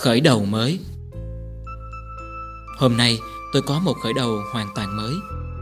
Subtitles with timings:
[0.00, 0.78] Khởi đầu mới
[2.78, 3.18] Hôm nay
[3.52, 5.14] tôi có một khởi đầu hoàn toàn mới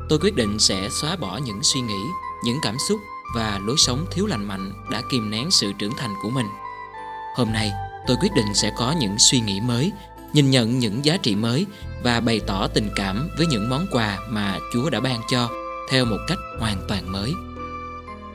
[0.08, 2.02] Tôi quyết định sẽ xóa bỏ những suy nghĩ,
[2.44, 3.00] những cảm xúc
[3.34, 6.46] và lối sống thiếu lành mạnh đã kìm nén sự trưởng thành của mình.
[7.36, 7.72] Hôm nay,
[8.06, 9.92] tôi quyết định sẽ có những suy nghĩ mới,
[10.32, 11.66] nhìn nhận những giá trị mới
[12.02, 15.48] và bày tỏ tình cảm với những món quà mà Chúa đã ban cho
[15.90, 17.32] theo một cách hoàn toàn mới.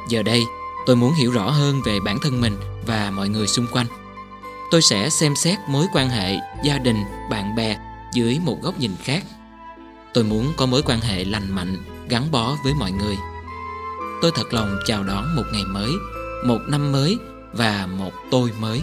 [0.10, 0.44] Giờ đây,
[0.86, 3.88] tôi muốn hiểu rõ hơn về bản thân mình và mọi người xung quanh.
[4.74, 7.78] Tôi sẽ xem xét mối quan hệ gia đình, bạn bè
[8.14, 9.24] dưới một góc nhìn khác.
[10.14, 11.78] Tôi muốn có mối quan hệ lành mạnh,
[12.10, 13.16] gắn bó với mọi người.
[14.22, 15.92] Tôi thật lòng chào đón một ngày mới,
[16.46, 17.18] một năm mới
[17.54, 18.82] và một tôi mới.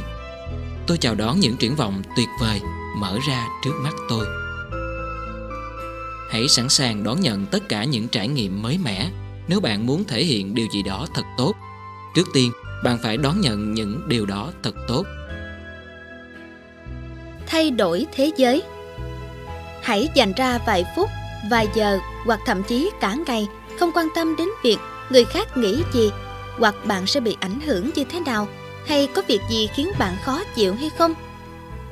[0.86, 2.60] Tôi chào đón những triển vọng tuyệt vời
[2.96, 4.26] mở ra trước mắt tôi.
[6.30, 9.10] Hãy sẵn sàng đón nhận tất cả những trải nghiệm mới mẻ
[9.48, 11.52] nếu bạn muốn thể hiện điều gì đó thật tốt.
[12.14, 12.52] Trước tiên,
[12.84, 15.04] bạn phải đón nhận những điều đó thật tốt.
[17.50, 18.62] Thay đổi thế giới
[19.82, 21.08] Hãy dành ra vài phút,
[21.50, 23.48] vài giờ hoặc thậm chí cả ngày
[23.78, 24.76] không quan tâm đến việc
[25.10, 26.10] người khác nghĩ gì
[26.58, 28.48] hoặc bạn sẽ bị ảnh hưởng như thế nào
[28.86, 31.14] hay có việc gì khiến bạn khó chịu hay không.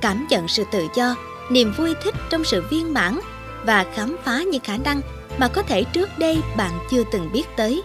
[0.00, 1.14] Cảm nhận sự tự do,
[1.50, 3.20] niềm vui thích trong sự viên mãn
[3.64, 5.00] và khám phá những khả năng
[5.38, 7.82] mà có thể trước đây bạn chưa từng biết tới.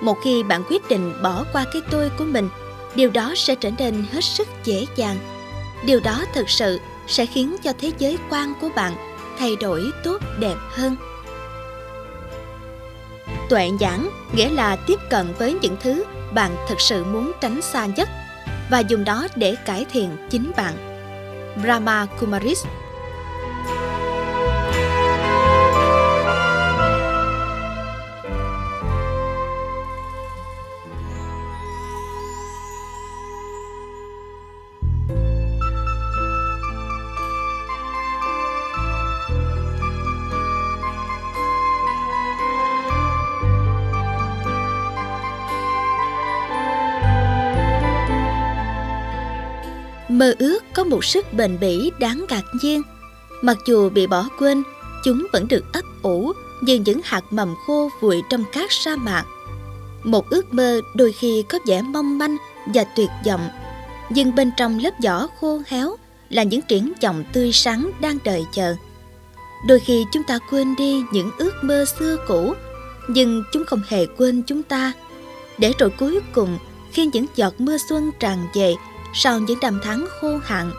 [0.00, 2.48] Một khi bạn quyết định bỏ qua cái tôi của mình,
[2.94, 5.33] điều đó sẽ trở nên hết sức dễ dàng.
[5.86, 8.92] Điều đó thực sự sẽ khiến cho thế giới quan của bạn
[9.38, 10.96] thay đổi tốt đẹp hơn.
[13.48, 17.86] Tuệ giảng nghĩa là tiếp cận với những thứ bạn thực sự muốn tránh xa
[17.86, 18.08] nhất
[18.70, 20.74] và dùng đó để cải thiện chính bạn.
[21.62, 22.64] Brahma Kumaris
[50.94, 52.82] một sức bền bỉ đáng ngạc nhiên.
[53.42, 54.62] Mặc dù bị bỏ quên,
[55.04, 59.24] chúng vẫn được ấp ủ như những hạt mầm khô vùi trong các sa mạc.
[60.04, 62.36] Một ước mơ đôi khi có vẻ mong manh
[62.74, 63.48] và tuyệt vọng,
[64.10, 65.96] nhưng bên trong lớp vỏ khô héo
[66.30, 68.74] là những triển vọng tươi sáng đang đợi chờ.
[69.66, 72.54] Đôi khi chúng ta quên đi những ước mơ xưa cũ,
[73.08, 74.92] nhưng chúng không hề quên chúng ta.
[75.58, 76.58] Để rồi cuối cùng,
[76.92, 78.74] khi những giọt mưa xuân tràn về
[79.14, 80.72] sau những năm tháng khô hạn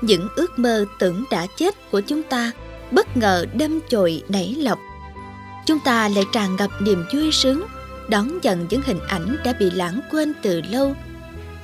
[0.00, 2.50] những ước mơ tưởng đã chết của chúng ta
[2.90, 4.78] bất ngờ đâm chồi nảy lọc.
[5.66, 7.62] Chúng ta lại tràn ngập niềm vui sướng,
[8.08, 10.96] đón nhận những hình ảnh đã bị lãng quên từ lâu.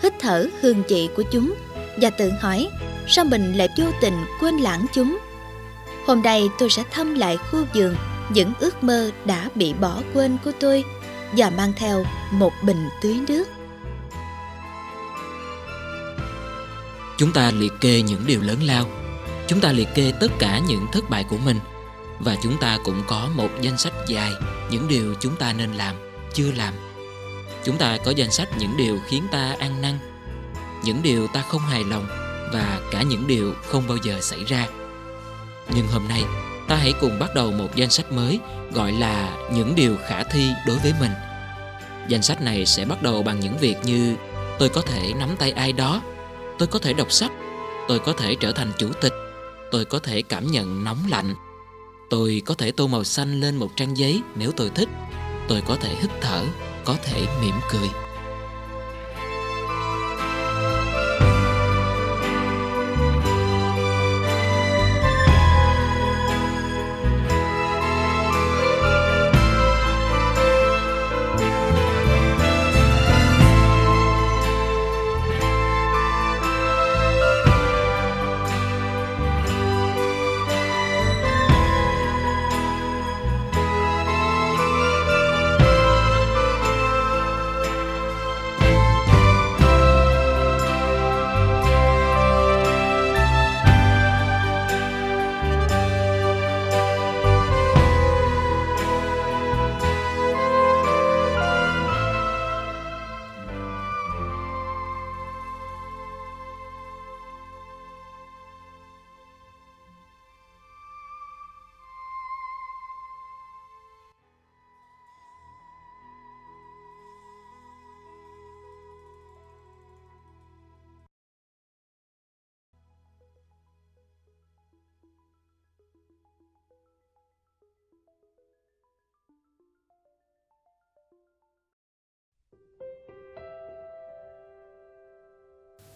[0.03, 1.55] Hít thở hương vị của chúng
[2.01, 2.69] và tự hỏi,
[3.07, 5.19] sao mình lại vô tình quên lãng chúng?
[6.07, 7.95] Hôm nay tôi sẽ thăm lại khu vườn
[8.31, 10.85] những ước mơ đã bị bỏ quên của tôi
[11.37, 13.49] và mang theo một bình tưới nước.
[17.23, 18.87] Chúng ta liệt kê những điều lớn lao.
[19.49, 21.59] Chúng ta liệt kê tất cả những thất bại của mình.
[22.19, 24.33] Và chúng ta cũng có một danh sách dài
[24.71, 25.95] Những điều chúng ta nên làm,
[26.35, 26.75] chưa làm.
[27.65, 29.99] Chúng ta có danh sách những điều khiến ta ăn năn
[30.85, 32.07] Những điều ta không hài lòng
[32.53, 34.67] Và cả những điều không bao giờ xảy ra.
[35.75, 36.25] Nhưng hôm nay
[36.69, 38.41] ta hãy cùng bắt đầu một danh sách mới
[38.73, 41.13] Gọi là những điều khả thi đối với mình.
[42.09, 44.17] Danh sách này sẽ bắt đầu bằng những việc như
[44.59, 46.03] Tôi có thể nắm tay ai đó
[46.63, 47.33] tôi có thể đọc sách,
[47.89, 49.13] tôi có thể trở thành chủ tịch,
[49.71, 51.35] tôi có thể cảm nhận nóng lạnh.
[52.11, 54.89] Tôi có thể tô màu xanh lên một trang giấy nếu tôi thích,
[55.49, 56.45] tôi có thể hít thở,
[56.85, 57.89] có thể mỉm cười.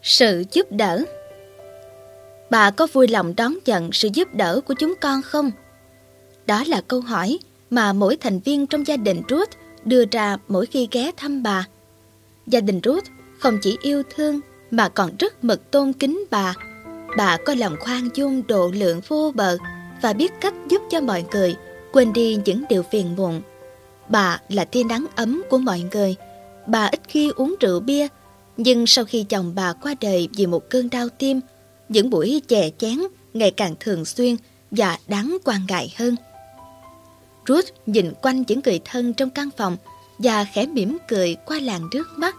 [0.06, 1.05] Sự giúp đỡ
[2.50, 5.50] Bà có vui lòng đón nhận sự giúp đỡ của chúng con không?
[6.47, 7.38] Đó là câu hỏi
[7.70, 9.50] mà mỗi thành viên trong gia đình Ruth
[9.85, 11.67] đưa ra mỗi khi ghé thăm bà.
[12.47, 13.05] Gia đình Ruth
[13.38, 16.55] không chỉ yêu thương mà còn rất mực tôn kính bà.
[17.17, 19.56] Bà có lòng khoan dung độ lượng vô bờ
[20.03, 21.56] và biết cách giúp cho mọi người
[21.93, 23.43] quên đi những điều phiền muộn.
[24.08, 26.14] Bà là tia nắng ấm của mọi người.
[26.67, 28.08] Bà ít khi uống rượu bia,
[28.56, 31.41] nhưng sau khi chồng bà qua đời vì một cơn đau tim,
[31.88, 32.99] những buổi chè chén
[33.35, 34.37] ngày càng thường xuyên
[34.70, 36.17] và đáng quan ngại hơn.
[37.49, 39.76] Ruth nhìn quanh những người thân trong căn phòng
[40.19, 42.37] và khẽ mỉm cười qua làn nước mắt.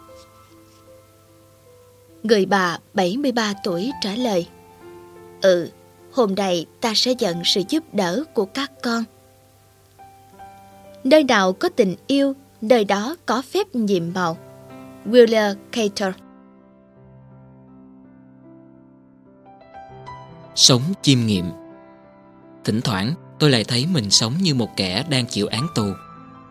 [2.23, 4.47] Người bà 73 tuổi trả lời
[5.41, 5.69] Ừ,
[6.11, 9.03] hôm nay ta sẽ nhận sự giúp đỡ của các con.
[11.03, 14.37] Nơi nào có tình yêu, nơi đó có phép nhiệm màu.
[15.11, 16.13] Wheeler Cater
[20.55, 21.45] Sống chiêm nghiệm.
[22.65, 25.83] Thỉnh thoảng, tôi lại thấy mình sống như một kẻ đang chịu án tù,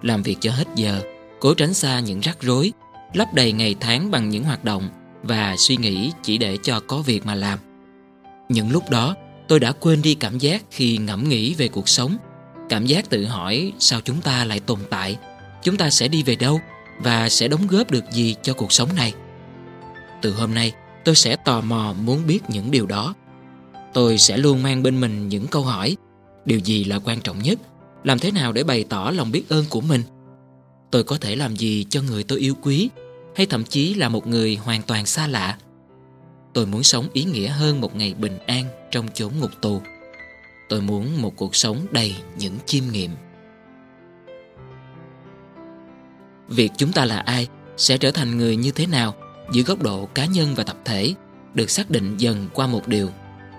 [0.02, 1.00] Làm việc cho hết giờ,
[1.40, 2.72] Cố tránh xa những rắc rối,
[3.12, 4.88] Lấp đầy ngày tháng bằng những hoạt động
[5.22, 7.58] Và suy nghĩ chỉ để cho có việc mà làm.
[8.48, 9.14] Những lúc đó,
[9.48, 12.16] tôi đã quên đi cảm giác khi ngẫm nghĩ về cuộc sống,
[12.68, 15.18] Cảm giác tự hỏi sao chúng ta lại tồn tại,
[15.62, 16.60] Chúng ta sẽ đi về đâu
[16.98, 19.14] và sẽ đóng góp được gì cho cuộc sống này.
[20.22, 20.72] Từ hôm nay,
[21.04, 23.14] tôi sẽ tò mò muốn biết những điều đó.
[23.94, 25.96] Tôi sẽ luôn mang bên mình những câu hỏi.
[26.44, 27.58] Điều gì là quan trọng nhất?
[28.04, 30.02] Làm thế nào để bày tỏ lòng biết ơn của mình?
[30.90, 32.90] Tôi có thể làm gì cho người tôi yêu quý,
[33.36, 35.58] Hay thậm chí là một người hoàn toàn xa lạ?
[36.52, 39.80] Tôi muốn sống ý nghĩa hơn một ngày bình an trong chốn ngục tù.
[40.68, 43.10] Tôi muốn một cuộc sống đầy những chiêm nghiệm.
[46.48, 49.14] Việc chúng ta là ai, sẽ trở thành người như thế nào
[49.52, 51.14] dưới góc độ cá nhân và tập thể,
[51.54, 53.08] được xác định dần qua một điều.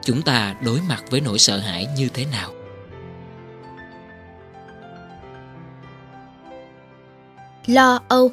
[0.03, 2.53] Chúng ta đối mặt với nỗi sợ hãi như thế nào?
[7.65, 8.31] Lo âu.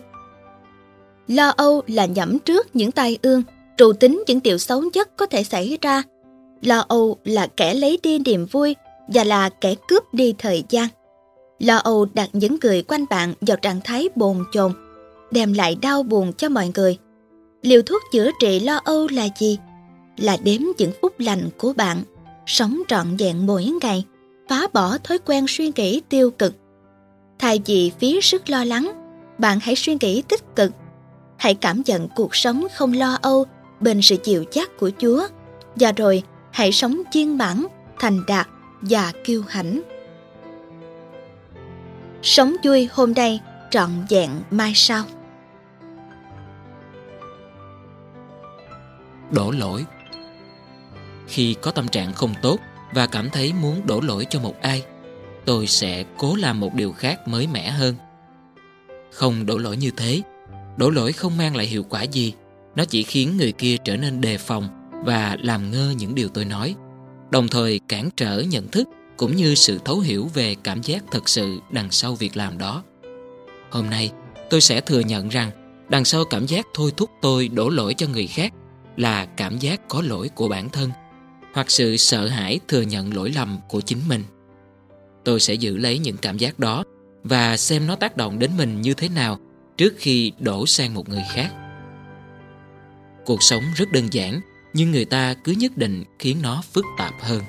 [1.29, 3.43] Lo âu là nhẩm trước những tai ương,
[3.77, 6.03] trù tính những điều xấu nhất có thể xảy ra.
[6.63, 8.77] Lo âu là kẻ lấy đi niềm vui
[9.09, 10.89] và là kẻ cướp đi thời gian
[11.59, 14.73] lo âu đặt những người quanh bạn vào trạng thái bồn chồn
[15.31, 16.99] đem lại đau buồn cho mọi người
[17.63, 19.59] liều thuốc chữa trị lo âu là gì
[20.17, 22.03] là đếm những phút lành của bạn,
[22.47, 24.05] sống trọn vẹn mỗi ngày,
[24.49, 26.55] phá bỏ thói quen suy nghĩ tiêu cực.
[27.39, 28.93] Thay vì phí sức lo lắng,
[29.39, 30.71] bạn hãy suy nghĩ tích cực.
[31.37, 33.47] Hãy cảm nhận cuộc sống không lo âu
[33.81, 35.27] bên sự chịu chắc của Chúa.
[35.77, 37.67] Và rồi hãy sống chiên bản,
[37.99, 38.49] thành đạt
[38.81, 39.81] và kiêu hãnh.
[42.25, 43.41] Sống vui hôm nay,
[43.71, 45.05] trọn vẹn mai sau.
[49.31, 49.85] Đổ lỗi.
[51.27, 52.59] Khi có tâm trạng không tốt
[52.95, 54.85] và cảm thấy muốn đổ lỗi cho một ai
[55.45, 57.95] tôi sẽ cố làm một điều khác mới mẻ hơn.
[59.13, 60.23] Không đổ lỗi như thế
[60.77, 62.35] đổ lỗi không mang lại hiệu quả gì.
[62.77, 66.45] Nó chỉ khiến người kia trở nên đề phòng và làm ngơ những điều tôi
[66.45, 66.75] nói
[67.31, 71.29] đồng thời cản trở nhận thức cũng như sự thấu hiểu về cảm giác thật
[71.29, 72.83] sự đằng sau việc làm đó.
[73.71, 74.13] Hôm nay,
[74.51, 75.51] tôi sẽ thừa nhận rằng
[75.89, 78.53] đằng sau cảm giác thôi thúc tôi đổ lỗi cho người khác
[78.97, 80.91] là cảm giác có lỗi của bản thân,
[81.55, 84.25] hoặc sự sợ hãi thừa nhận lỗi lầm của chính mình.
[85.25, 86.85] Tôi sẽ giữ lấy những cảm giác đó
[87.25, 89.39] và xem nó tác động đến mình như thế nào
[89.77, 91.51] trước khi đổ sang một người khác.
[93.25, 94.41] Cuộc sống rất đơn giản,
[94.75, 97.43] nhưng người ta cứ nhất định khiến nó phức tạp hơn.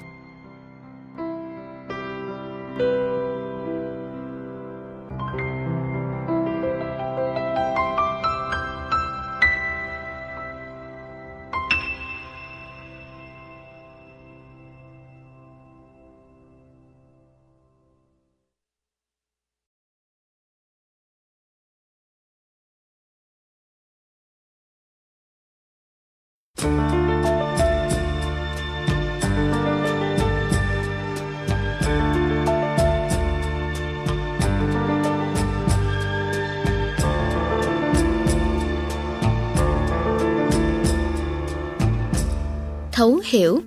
[43.36, 43.62] Hiểu.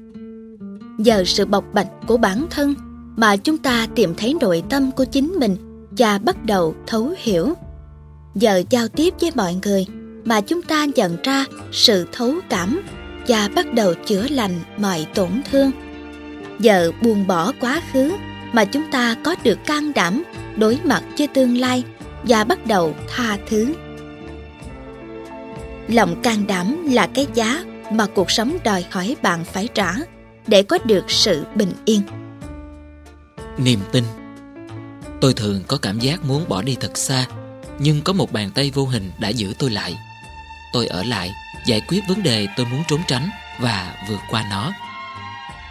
[0.99, 2.75] Nhờ sự bộc bạch của bản thân
[3.17, 5.57] mà chúng ta tìm thấy nội tâm của chính mình
[5.91, 7.55] và bắt đầu thấu hiểu.
[8.35, 9.87] Nhờ giao tiếp với mọi người
[10.25, 12.81] mà chúng ta nhận ra sự thấu cảm
[13.27, 15.71] và bắt đầu chữa lành mọi tổn thương.
[16.59, 18.13] Giờ buông bỏ quá khứ
[18.53, 20.23] mà chúng ta có được can đảm
[20.57, 21.85] đối mặt với tương lai
[22.23, 23.75] và bắt đầu tha thứ.
[25.89, 29.93] Lòng can đảm là cái giá mà cuộc sống đòi hỏi bạn phải trả
[30.47, 32.03] để có được sự bình yên.
[33.59, 34.05] Niềm tin.
[35.21, 37.27] Tôi thường có cảm giác muốn bỏ đi thật xa,
[37.79, 39.97] Nhưng có một bàn tay vô hình đã giữ tôi lại.
[40.73, 41.33] Tôi ở lại,
[41.67, 43.31] Giải quyết vấn đề tôi muốn trốn tránh
[43.61, 44.73] Và vượt qua nó.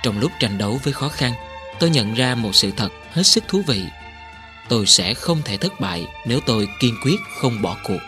[0.03, 1.33] Trong lúc tranh đấu với khó khăn,
[1.79, 3.83] Tôi nhận ra một sự thật hết sức thú vị.
[4.69, 8.00] Tôi sẽ không thể thất bại Nếu tôi kiên quyết không bỏ cuộc.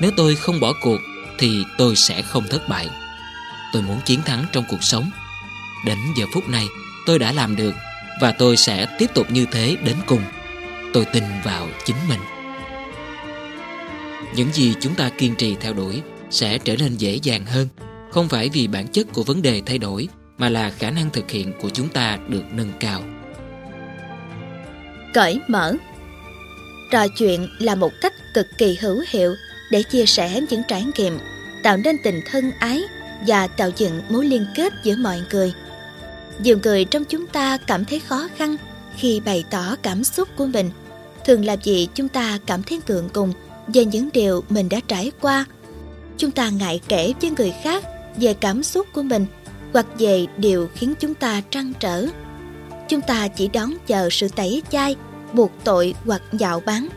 [0.00, 0.98] Nếu tôi không bỏ cuộc,
[1.38, 2.88] Thì tôi sẽ không thất bại.
[3.74, 5.10] Tôi muốn chiến thắng trong cuộc sống.
[5.86, 6.66] Đến giờ phút này,
[7.06, 7.74] tôi đã làm được
[8.20, 10.22] Và tôi sẽ tiếp tục như thế đến cùng.
[10.92, 12.20] Tôi tin vào chính mình.
[14.34, 17.68] Những gì chúng ta kiên trì theo đuổi sẽ trở nên dễ dàng hơn,
[18.10, 21.30] không phải vì bản chất của vấn đề thay đổi, mà là khả năng thực
[21.30, 23.02] hiện của chúng ta được nâng cao.
[25.14, 25.74] Cởi mở.
[26.90, 29.34] Trò chuyện là một cách cực kỳ hữu hiệu
[29.70, 31.18] để chia sẻ những trải nghiệm,
[31.62, 32.82] tạo nên tình thân ái
[33.26, 35.52] và tạo dựng mối liên kết giữa mọi người
[36.38, 38.56] nhiều người trong chúng ta cảm thấy khó khăn
[38.96, 40.70] khi bày tỏ cảm xúc của mình
[41.24, 43.32] thường làm gì chúng ta cảm thấy ngượng cùng
[43.68, 45.44] về những điều mình đã trải qua.
[46.18, 47.84] Chúng ta ngại kể với người khác
[48.16, 49.26] về cảm xúc của mình
[49.72, 52.06] hoặc về điều khiến chúng ta trăn trở.
[52.88, 54.96] Chúng ta chỉ đón chờ sự tẩy chay,
[55.32, 56.88] buộc tội hoặc dạo bán.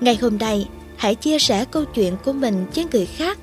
[0.00, 3.38] Ngày hôm nay, hãy chia sẻ câu chuyện của mình với người khác.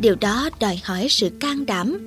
[0.00, 1.98] Điều đó đòi hỏi sự can đảm.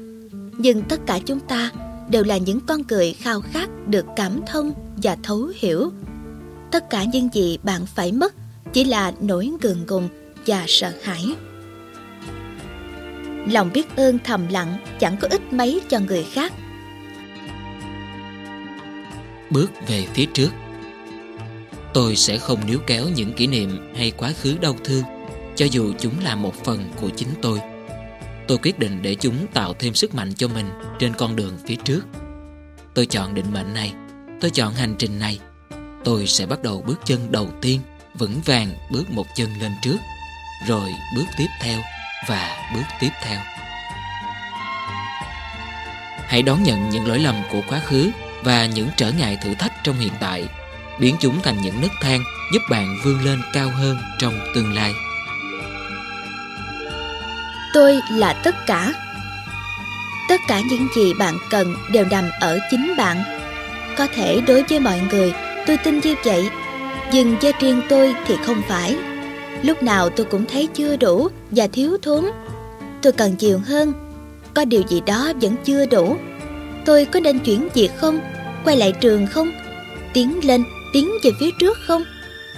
[0.58, 1.72] Nhưng tất cả chúng ta
[2.10, 4.74] đều là những con người khao khát được cảm thông
[5.04, 5.92] và thấu hiểu
[6.76, 8.34] tất cả những gì bạn phải mất
[8.74, 10.10] chỉ là nỗi ngượng ngùng
[10.46, 11.26] và sợ hãi.
[13.48, 16.54] Lòng biết ơn thầm lặng chẳng có ích mấy cho người khác.
[19.50, 20.50] Bước về phía trước
[21.94, 25.04] Tôi sẽ không níu kéo những kỷ niệm hay quá khứ đau thương,
[25.56, 27.60] cho dù chúng là một phần của chính tôi.
[28.48, 31.76] Tôi quyết định để chúng tạo thêm sức mạnh cho mình trên con đường phía
[31.76, 32.02] trước.
[32.94, 33.94] Tôi chọn định mệnh này,
[34.42, 35.40] tôi chọn hành trình này.
[36.04, 37.82] Tôi sẽ bắt đầu bước chân đầu tiên
[38.18, 39.98] vững vàng bước một chân lên trước
[40.68, 41.80] rồi bước tiếp theo
[42.28, 43.40] và bước tiếp theo.
[46.28, 48.12] Hãy đón nhận những lỗi lầm của quá khứ
[48.44, 50.48] và những trở ngại thử thách trong hiện tại
[51.00, 52.24] biến chúng thành những nấc thang
[52.54, 54.94] giúp bạn vươn lên cao hơn trong tương lai
[57.76, 58.94] tôi là tất cả.
[60.30, 63.24] Tất cả những gì bạn cần đều nằm ở chính bạn.
[63.98, 65.34] Có thể đối với mọi người
[65.66, 66.50] Tôi tin như vậy.
[67.14, 68.96] Nhưng với riêng tôi thì không phải.
[69.62, 72.26] Lúc nào tôi cũng thấy chưa đủ và thiếu thốn.
[73.02, 73.94] Tôi cần nhiều hơn.
[74.54, 76.18] Có điều gì đó vẫn chưa đủ.
[76.86, 78.20] Tôi có nên chuyển việc không?
[78.64, 79.52] Quay lại trường không?
[80.14, 80.64] Tiến lên,
[80.94, 82.04] tiến về phía trước không?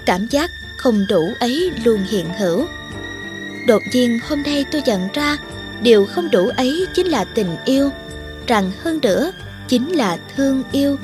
[0.06, 2.66] Cảm giác không đủ ấy luôn hiện hữu.
[3.68, 5.38] Đột nhiên hôm nay tôi nhận ra
[5.82, 7.90] Điều không đủ ấy chính là tình yêu
[8.48, 9.32] Rằng hơn nữa
[9.68, 10.98] chính là thương yêu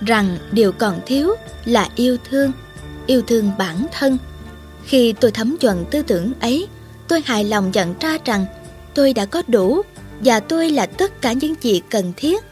[0.00, 2.52] rằng điều còn thiếu là yêu thương,
[3.06, 4.18] yêu thương bản thân.
[4.84, 6.68] Khi tôi thấm chuẩn tư tưởng ấy,
[7.08, 8.46] tôi hài lòng nhận ra rằng
[8.94, 9.82] tôi đã có đủ
[10.20, 12.44] và tôi là tất cả những gì cần thiết.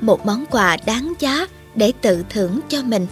[0.00, 3.06] Một món quà đáng giá để tự thưởng cho mình.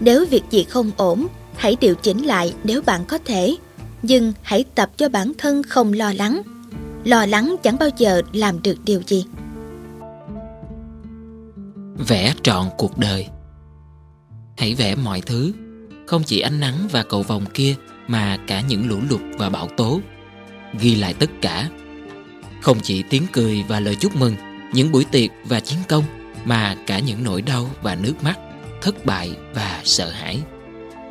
[0.00, 1.26] Nếu việc gì không ổn,
[1.60, 3.56] hãy điều chỉnh lại nếu bạn có thể.
[4.02, 6.42] Nhưng hãy tập cho bản thân không lo lắng.
[7.04, 9.24] Lo lắng chẳng bao giờ làm được điều gì.
[12.08, 13.26] Vẽ trọn cuộc đời.
[14.56, 15.52] Hãy vẽ mọi thứ.
[16.06, 17.74] Không chỉ ánh nắng và cầu vồng kia,
[18.06, 20.00] mà cả những lũ lụt và bão tố.
[20.80, 21.68] Ghi lại tất cả.
[22.60, 24.34] Không chỉ tiếng cười và lời chúc mừng,
[24.72, 26.04] những buổi tiệc và chiến công,
[26.44, 28.38] mà cả những nỗi đau và nước mắt,
[28.82, 30.42] thất bại và sợ hãi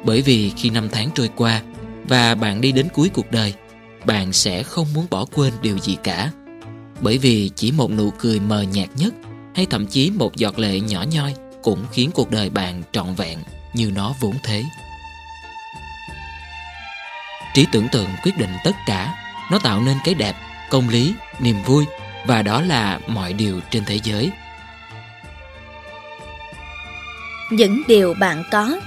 [0.04, 1.62] bởi vì khi năm tháng trôi qua
[2.08, 3.54] và bạn đi đến cuối cuộc đời
[4.06, 6.32] bạn sẽ không muốn bỏ quên điều gì cả
[7.02, 9.14] bởi vì chỉ một nụ cười mờ nhạt nhất
[9.56, 13.40] hay thậm chí một giọt lệ nhỏ nhoi cũng khiến cuộc đời bạn trọn vẹn
[13.74, 14.64] như nó vốn thế.
[17.54, 19.14] Trí tưởng tượng quyết định tất cả,
[19.52, 20.36] nó tạo nên cái đẹp,
[20.70, 21.86] công lý, niềm vui
[22.28, 24.32] và đó là mọi điều trên thế giới.
[27.52, 28.80] Những điều bạn có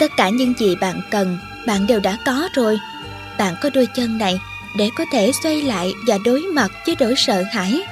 [0.00, 2.78] Tất cả những gì bạn cần, bạn đều đã có rồi.
[3.38, 4.40] Bạn có đôi chân này
[4.76, 7.82] để có thể xoay lại và đối mặt với nỗi sợ hãi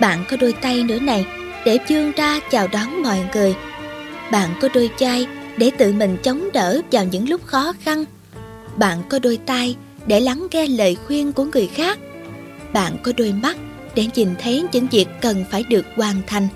[0.00, 1.26] bạn có đôi tay nữa này
[1.64, 3.54] để vươn ra chào đón mọi người.
[4.32, 5.26] Bạn có đôi chai
[5.56, 8.04] để tự mình chống đỡ vào những lúc khó khăn.
[8.76, 9.76] Bạn có đôi tay
[10.06, 11.98] để lắng nghe lời khuyên của người khác.
[12.72, 13.56] Bạn có đôi mắt
[13.94, 16.48] để nhìn thấy những việc cần phải được hoàn thành.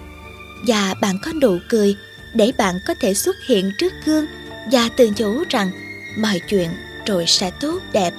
[0.66, 1.96] Và bạn có nụ cười
[2.34, 4.26] để bạn có thể xuất hiện trước gương
[4.72, 5.70] và tự nhủ rằng
[6.16, 6.70] mọi chuyện
[7.06, 8.14] rồi sẽ tốt đẹp.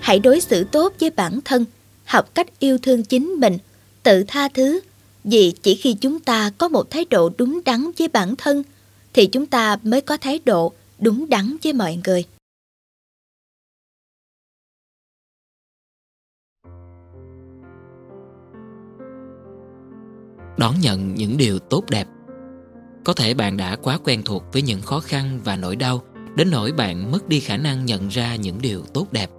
[0.00, 1.64] Hãy đối xử tốt với bản thân,
[2.04, 3.58] học cách yêu thương chính mình,
[4.02, 4.80] tự tha thứ,
[5.24, 8.62] vì chỉ khi chúng ta có một thái độ đúng đắn với bản thân
[9.12, 12.24] thì chúng ta mới có thái độ đúng đắn với mọi người.
[20.58, 22.06] Đón nhận những điều tốt đẹp
[23.04, 26.02] Có thể bạn đã quá quen thuộc với những khó khăn và nỗi đau
[26.36, 29.30] đến nỗi bạn mất đi khả năng nhận ra những điều tốt đẹp.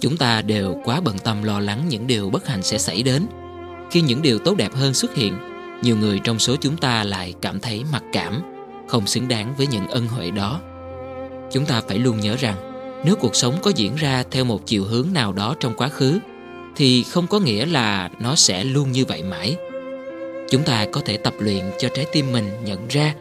[0.00, 3.26] Chúng ta đều quá bận tâm lo lắng những điều bất hạnh sẽ xảy đến.
[3.90, 5.34] Khi những điều tốt đẹp hơn xuất hiện,
[5.82, 8.42] nhiều người trong số chúng ta lại cảm thấy mặc cảm,
[8.90, 10.60] không xứng đáng với những ân huệ đó.
[11.52, 12.56] Chúng ta phải luôn nhớ rằng,
[13.04, 16.18] nếu cuộc sống có diễn ra theo một chiều hướng nào đó trong quá khứ,
[16.76, 19.56] thì không có nghĩa là nó sẽ luôn như vậy mãi.
[20.50, 23.14] Chúng ta có thể tập luyện cho trái tim mình nhận ra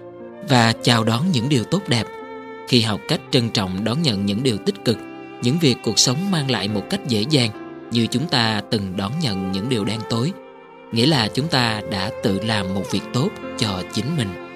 [0.50, 2.06] và chào đón những điều tốt đẹp
[2.68, 4.98] khi học cách trân trọng đón nhận những điều tích cực
[5.42, 7.50] những việc cuộc sống mang lại một cách dễ dàng
[7.92, 10.32] như chúng ta từng đón nhận những điều đen tối
[10.92, 14.49] nghĩa là chúng ta đã tự làm một việc tốt cho chính mình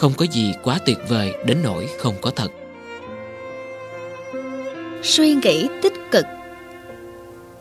[0.00, 2.50] không có gì quá tuyệt vời đến nỗi không có thật
[5.02, 6.24] suy nghĩ tích cực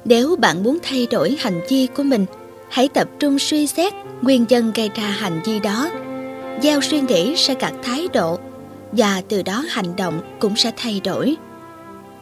[0.06, 2.25] nếu bạn muốn thay đổi hành vi của mình
[2.69, 5.89] hãy tập trung suy xét nguyên nhân gây ra hành vi đó
[6.62, 8.39] gieo suy nghĩ sẽ gặt thái độ
[8.91, 11.36] và từ đó hành động cũng sẽ thay đổi.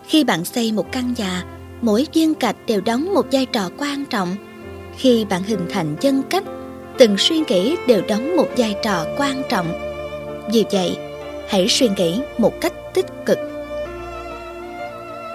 [0.07, 1.43] Khi bạn xây một căn nhà,
[1.81, 4.35] mỗi viên gạch đều đóng một vai trò quan trọng.
[4.97, 6.43] Khi bạn hình thành nhân cách,
[6.97, 9.86] từng suy nghĩ đều đóng một vai trò quan trọng.
[10.53, 10.97] Vì vậy,
[11.49, 13.37] hãy suy nghĩ một cách tích cực.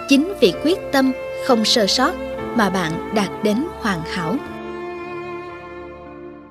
[0.08, 1.12] Chính vì quyết tâm
[1.46, 2.12] không sơ sót
[2.56, 4.36] mà bạn đạt đến hoàn hảo.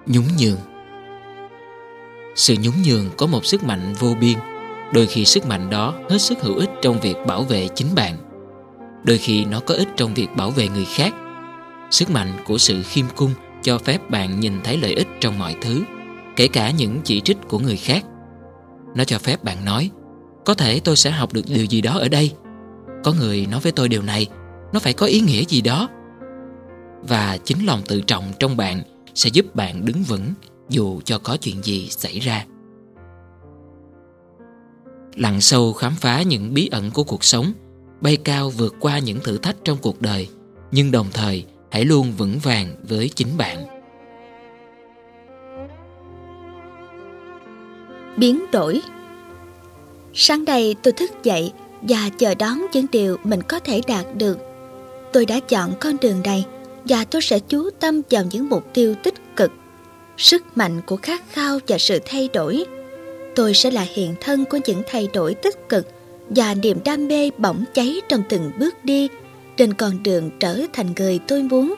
[0.06, 0.58] Nhún nhường.
[2.36, 4.38] Sự nhún nhường có một sức mạnh vô biên.
[4.94, 8.18] Đôi khi sức mạnh đó hết sức hữu ích trong việc bảo vệ chính bạn.
[9.04, 11.14] Đôi khi nó có ích trong việc bảo vệ người khác.
[11.92, 13.32] Sức mạnh của sự khiêm cung
[13.64, 15.84] cho phép bạn nhìn thấy lợi ích trong mọi thứ
[16.36, 18.06] Kể cả những chỉ trích của người khác.
[18.96, 19.90] Nó cho phép bạn nói,
[20.46, 22.32] Có thể tôi sẽ học được điều gì đó ở đây.
[23.04, 24.28] Có người nói với tôi điều này,
[24.74, 25.90] Nó phải có ý nghĩa gì đó.
[27.02, 28.82] Và chính lòng tự trọng trong bạn
[29.16, 30.34] Sẽ giúp bạn đứng vững
[30.70, 32.46] Dù cho có chuyện gì xảy ra.
[35.16, 37.54] Lặn sâu khám phá những bí ẩn của cuộc sống,
[38.02, 40.28] bay cao vượt qua những thử thách trong cuộc đời,
[40.72, 43.71] nhưng đồng thời hãy luôn vững vàng với chính bạn.
[48.18, 48.82] Biến đổi.
[50.14, 54.38] Sáng nay tôi thức dậy và chờ đón những điều mình có thể đạt được.
[55.14, 56.46] Tôi đã chọn con đường này
[56.86, 59.52] và tôi sẽ chú tâm vào những mục tiêu tích cực,
[60.18, 62.66] sức mạnh của khát khao và sự thay đổi.
[63.36, 65.88] Tôi sẽ là hiện thân của những thay đổi tích cực
[66.30, 69.08] và niềm đam mê bỏng cháy trong từng bước đi
[69.58, 71.76] trên con đường trở thành người tôi muốn,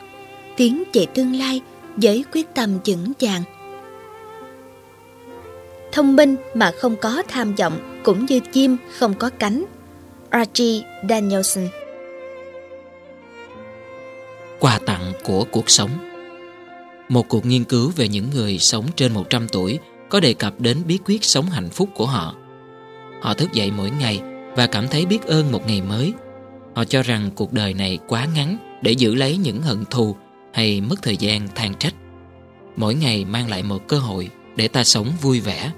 [0.57, 1.61] tiến về tương lai
[1.95, 3.43] với quyết tâm vững vàng
[5.93, 9.65] thông minh mà không có tham vọng, cũng như chim không có cánh
[10.29, 11.67] Archie Danielson
[14.59, 15.89] Quà tặng của cuộc sống
[17.09, 19.79] Một cuộc nghiên cứu về những người sống trên 100 tuổi
[20.09, 22.35] có đề cập đến bí quyết sống hạnh phúc của họ.
[23.21, 24.21] Họ thức dậy mỗi ngày
[24.55, 26.13] và cảm thấy biết ơn một ngày mới.
[26.75, 30.15] Họ cho rằng cuộc đời này quá ngắn để giữ lấy những hận thù
[30.53, 31.93] hay mất thời gian than trách.
[32.75, 35.71] Mỗi ngày mang lại một cơ hội để ta sống vui vẻ.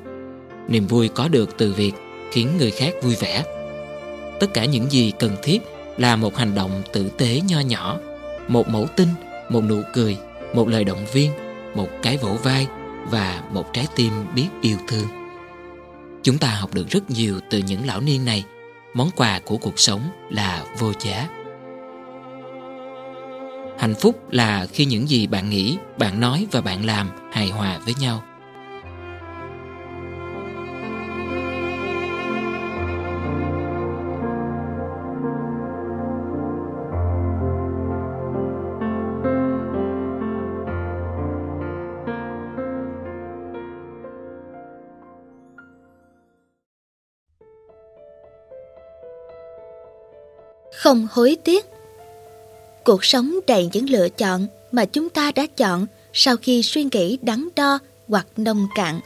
[0.68, 1.92] Niềm vui có được từ việc
[2.32, 3.44] khiến người khác vui vẻ.
[4.40, 5.60] Tất cả những gì cần thiết
[5.98, 8.00] là một hành động tử tế nho nhỏ,
[8.48, 9.08] một mẫu tin,
[9.50, 10.18] một nụ cười,
[10.54, 11.32] một lời động viên,
[11.76, 12.68] một cái vỗ vai,
[13.10, 15.08] và một trái tim biết yêu thương.
[16.24, 18.44] Chúng ta học được rất nhiều từ những lão niên này.
[18.94, 21.28] Món quà của cuộc sống là vô giá.
[23.80, 27.80] Hạnh phúc là khi những gì bạn nghĩ, bạn nói và bạn làm hài hòa
[27.86, 28.24] với nhau.
[50.76, 51.66] Không hối tiếc.
[52.84, 57.18] Cuộc sống đầy những lựa chọn mà chúng ta đã chọn sau khi suy nghĩ
[57.22, 59.00] đắn đo hoặc nông cạn.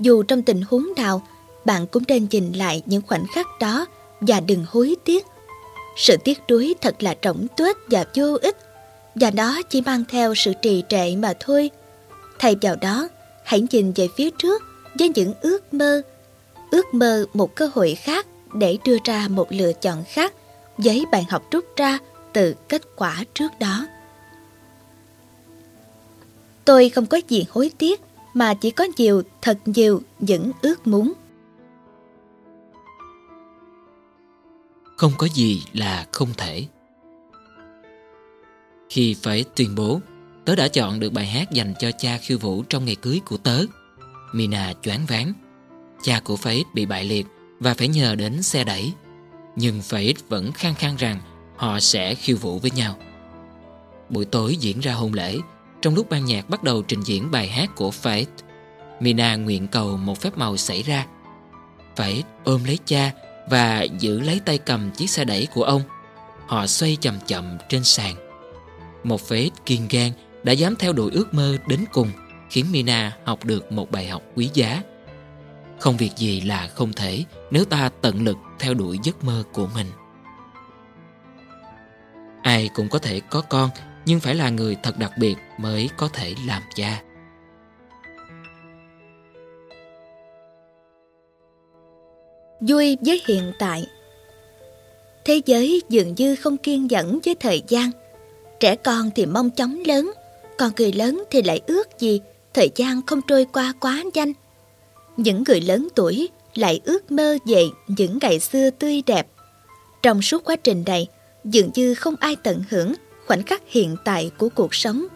[0.00, 1.22] Dù trong tình huống nào,
[1.64, 3.86] bạn cũng nên nhìn lại những khoảnh khắc đó
[4.20, 5.26] và đừng hối tiếc.
[5.96, 8.56] Sự tiếc nuối thật là trọng tuếch và vô ích,
[9.14, 11.70] và nó chỉ mang theo sự trì trệ mà thôi.
[12.38, 13.08] Thay vào đó,
[13.44, 14.62] hãy nhìn về phía trước
[14.98, 16.02] với những ước mơ.
[16.70, 20.32] Ước mơ một cơ hội khác để đưa ra một lựa chọn khác
[20.78, 21.98] giấy bài học rút ra
[22.32, 23.86] từ kết quả trước đó.
[26.64, 28.00] Tôi không có gì hối tiếc
[28.34, 31.12] mà chỉ có nhiều, thật nhiều những ước muốn.
[34.96, 36.66] Không có gì là không thể.
[38.90, 40.00] Khi phải tuyên bố,
[40.44, 43.36] tớ đã chọn được bài hát dành cho cha khiêu vũ trong ngày cưới của
[43.36, 43.64] tớ.
[44.32, 45.32] Mina choáng váng.
[46.02, 47.26] Cha của Faith bị bại liệt
[47.60, 48.92] và phải nhờ đến xe đẩy.
[49.60, 51.20] Nhưng Faith vẫn khăng khăng rằng
[51.56, 52.96] họ sẽ khiêu vũ với nhau.
[54.08, 55.38] Buổi tối diễn ra hôn lễ,
[55.82, 58.26] trong lúc ban nhạc bắt đầu trình diễn bài hát của Faith,
[59.00, 61.06] Mina nguyện cầu một phép màu xảy ra.
[61.96, 63.12] Faith ôm lấy cha
[63.50, 65.82] và giữ lấy tay cầm chiếc xe đẩy của ông.
[66.46, 68.14] Họ xoay chậm chậm trên sàn.
[69.04, 72.10] Một Faith kiên gan đã dám theo đuổi ước mơ đến cùng
[72.50, 74.82] khiến Mina học được một bài học quý giá.
[75.80, 79.68] Không việc gì là không thể nếu ta tận lực theo đuổi giấc mơ của
[79.74, 79.86] mình.
[82.42, 83.70] Ai cũng có thể có con,
[84.06, 87.02] nhưng phải là người thật đặc biệt mới có thể làm cha.
[92.60, 93.86] Vui với hiện tại
[95.24, 97.90] Thế giới dường như không kiên nhẫn với thời gian
[98.60, 100.12] Trẻ con thì mong chóng lớn,
[100.58, 102.20] Còn người lớn thì lại ước gì
[102.54, 104.32] Thời gian không trôi qua quá nhanh
[105.18, 109.26] những người lớn tuổi lại ước mơ về những ngày xưa tươi đẹp
[110.02, 111.06] Trong suốt quá trình này
[111.44, 112.94] Dường như không ai tận hưởng
[113.26, 115.06] khoảnh khắc hiện tại của cuộc sống.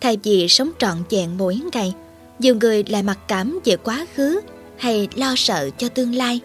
[0.00, 1.94] Thay vì sống trọn vẹn mỗi ngày,
[2.38, 4.40] nhiều người lại mặc cảm về quá khứ
[4.76, 6.40] hay lo sợ cho tương lai.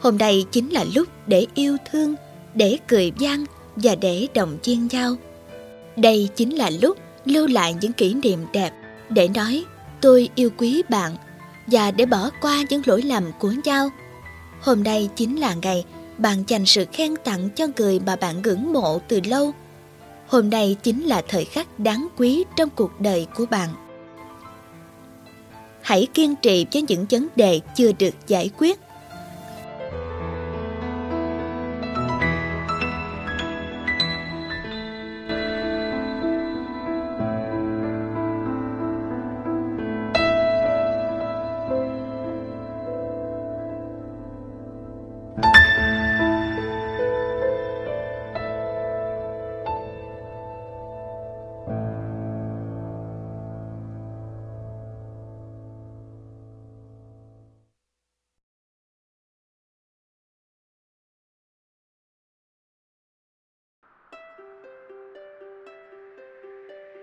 [0.00, 2.14] Hôm nay chính là lúc để yêu thương,
[2.54, 3.44] để cười vang
[3.76, 5.16] và để động viên nhau.
[5.96, 8.70] Đây chính là lúc lưu lại những kỷ niệm đẹp
[9.08, 9.64] để nói
[10.00, 11.16] tôi yêu quý bạn
[11.66, 13.90] và để bỏ qua những lỗi lầm của nhau.
[14.60, 15.84] Hôm nay chính là ngày
[16.18, 19.52] bạn dành sự khen tặng cho người mà bạn ngưỡng mộ từ lâu
[20.26, 23.68] Hôm nay chính là thời khắc đáng quý trong cuộc đời của bạn.
[25.82, 28.80] Hãy kiên trì với những vấn đề chưa được giải quyết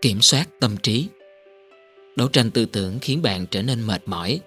[0.02, 1.08] kiểm soát tâm trí.
[2.16, 4.40] Đấu tranh tư tưởng khiến bạn trở nên mệt mỏi.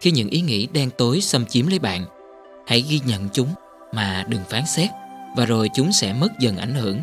[0.00, 2.04] Khi những ý nghĩ đen tối xâm chiếm lấy bạn,
[2.66, 3.48] hãy ghi nhận chúng
[3.92, 4.90] mà đừng phán xét,
[5.36, 7.00] và rồi chúng sẽ mất dần ảnh hưởng.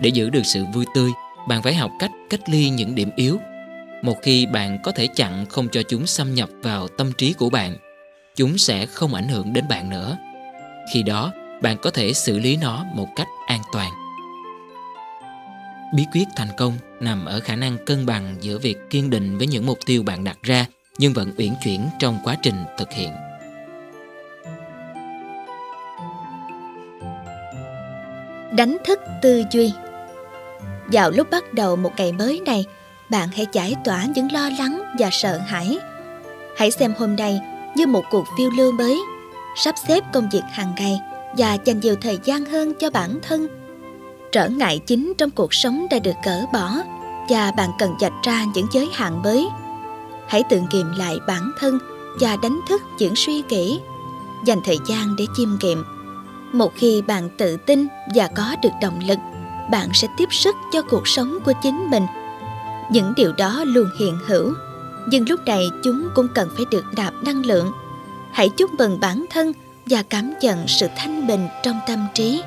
[0.00, 1.10] Để giữ được sự vui tươi,
[1.48, 3.38] bạn phải học cách cách ly những điểm yếu.
[4.02, 7.50] Một khi bạn có thể chặn không cho chúng xâm nhập vào tâm trí của
[7.50, 7.76] bạn,
[8.36, 10.16] chúng sẽ không ảnh hưởng đến bạn nữa.
[10.92, 13.90] Khi đó, bạn có thể xử lý nó một cách an toàn.
[15.96, 19.46] Bí quyết thành công nằm ở khả năng cân bằng giữa việc kiên định với
[19.46, 20.66] những mục tiêu bạn đặt ra,
[20.98, 23.10] nhưng vẫn uyển chuyển trong quá trình thực hiện.
[28.56, 29.72] Đánh thức tư duy.
[30.86, 32.64] Vào lúc bắt đầu một ngày mới này,
[33.10, 35.78] bạn hãy giải tỏa những lo lắng và sợ hãi.
[36.56, 37.40] Hãy xem hôm nay
[37.76, 39.00] như một cuộc phiêu lưu mới,
[39.56, 41.00] sắp xếp công việc hàng ngày
[41.36, 43.46] và dành nhiều thời gian hơn cho bản thân.
[44.32, 46.70] Trở ngại chính trong cuộc sống đã được cỡ bỏ
[47.28, 49.48] và bạn cần dạch ra những giới hạn mới.
[50.28, 51.78] Hãy tự kiềm lại bản thân
[52.20, 53.80] và đánh thức những suy nghĩ.
[54.44, 55.84] Dành thời gian để chiêm nghiệm.
[56.52, 59.18] Một khi bạn tự tin và có được động lực,
[59.70, 62.06] bạn sẽ tiếp sức cho cuộc sống của chính mình.
[62.90, 64.52] Những điều đó luôn hiện hữu.
[65.06, 67.72] Nhưng lúc này chúng cũng cần phải được nạp năng lượng.
[68.32, 69.52] Hãy chúc mừng bản thân
[69.86, 72.42] và cảm nhận sự thanh bình trong tâm trí.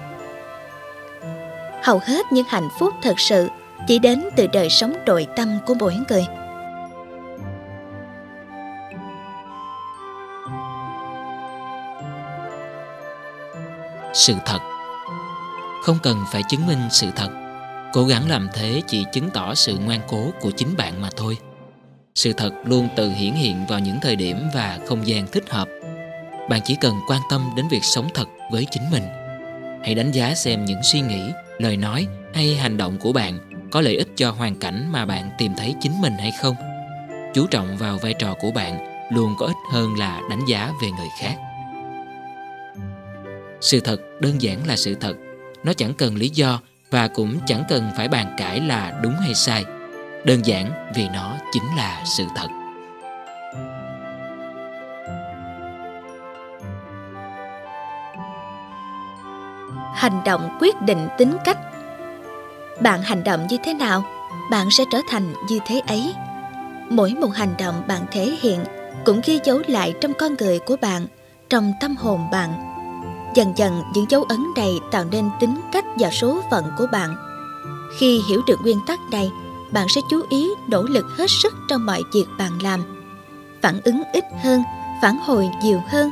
[1.83, 3.47] Hầu hết những hạnh phúc thật sự
[3.87, 6.25] chỉ đến từ đời sống nội tâm của mỗi người.
[14.13, 14.59] Sự thật.
[15.83, 17.29] Không cần phải chứng minh sự thật.
[17.93, 21.37] Cố gắng làm thế chỉ chứng tỏ sự ngoan cố của chính bạn mà thôi.
[22.15, 25.67] Sự thật luôn tự hiển hiện vào những thời điểm và không gian thích hợp.
[26.49, 29.03] Bạn chỉ cần quan tâm đến việc sống thật với chính mình.
[29.83, 33.39] Hãy đánh giá xem những suy nghĩ, lời nói hay hành động của bạn
[33.71, 36.55] có lợi ích cho hoàn cảnh mà bạn tìm thấy chính mình hay không.
[37.33, 40.91] Chú trọng vào vai trò của bạn luôn có ích hơn là đánh giá về
[40.91, 41.35] người khác.
[43.61, 45.13] Sự thật đơn giản là sự thật.
[45.63, 46.59] Nó chẳng cần lý do
[46.91, 49.65] và cũng chẳng cần phải bàn cãi là đúng hay sai.
[50.25, 52.47] Đơn giản vì nó chính là sự thật.
[59.95, 61.57] Hành động quyết định tính cách
[62.81, 64.03] bạn hành động như thế nào,
[64.51, 66.13] bạn sẽ trở thành như thế ấy.
[66.89, 68.63] Mỗi một hành động bạn thể hiện
[69.05, 71.07] cũng ghi dấu lại trong con người của bạn,
[71.49, 72.53] trong tâm hồn bạn.
[73.35, 77.15] Dần dần, những dấu ấn này tạo nên tính cách và số phận của bạn.
[77.99, 79.31] Khi hiểu được nguyên tắc này,
[79.71, 82.83] bạn sẽ chú ý nỗ lực hết sức trong mọi việc bạn làm,
[83.61, 84.63] phản ứng ít hơn,
[85.01, 86.11] phản hồi nhiều hơn.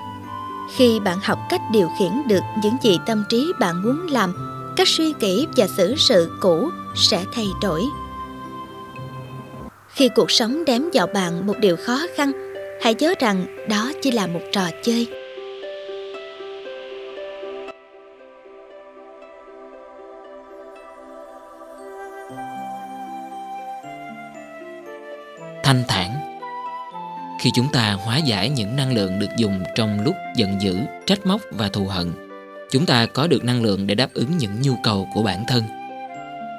[0.76, 4.88] Khi bạn học cách điều khiển được những gì tâm trí bạn muốn làm các
[4.88, 7.84] suy nghĩ và xử sự cũ sẽ thay đổi.
[9.90, 12.32] Khi cuộc sống đếm vào bạn một điều khó khăn,
[12.82, 15.08] hãy nhớ rằng đó chỉ là một trò chơi.
[25.64, 26.12] Thanh thản.
[27.42, 31.26] Khi chúng ta hóa giải những năng lượng được dùng trong lúc giận dữ, trách
[31.26, 32.25] móc và thù hận
[32.76, 35.64] chúng ta có được năng lượng để đáp ứng những nhu cầu của bản thân.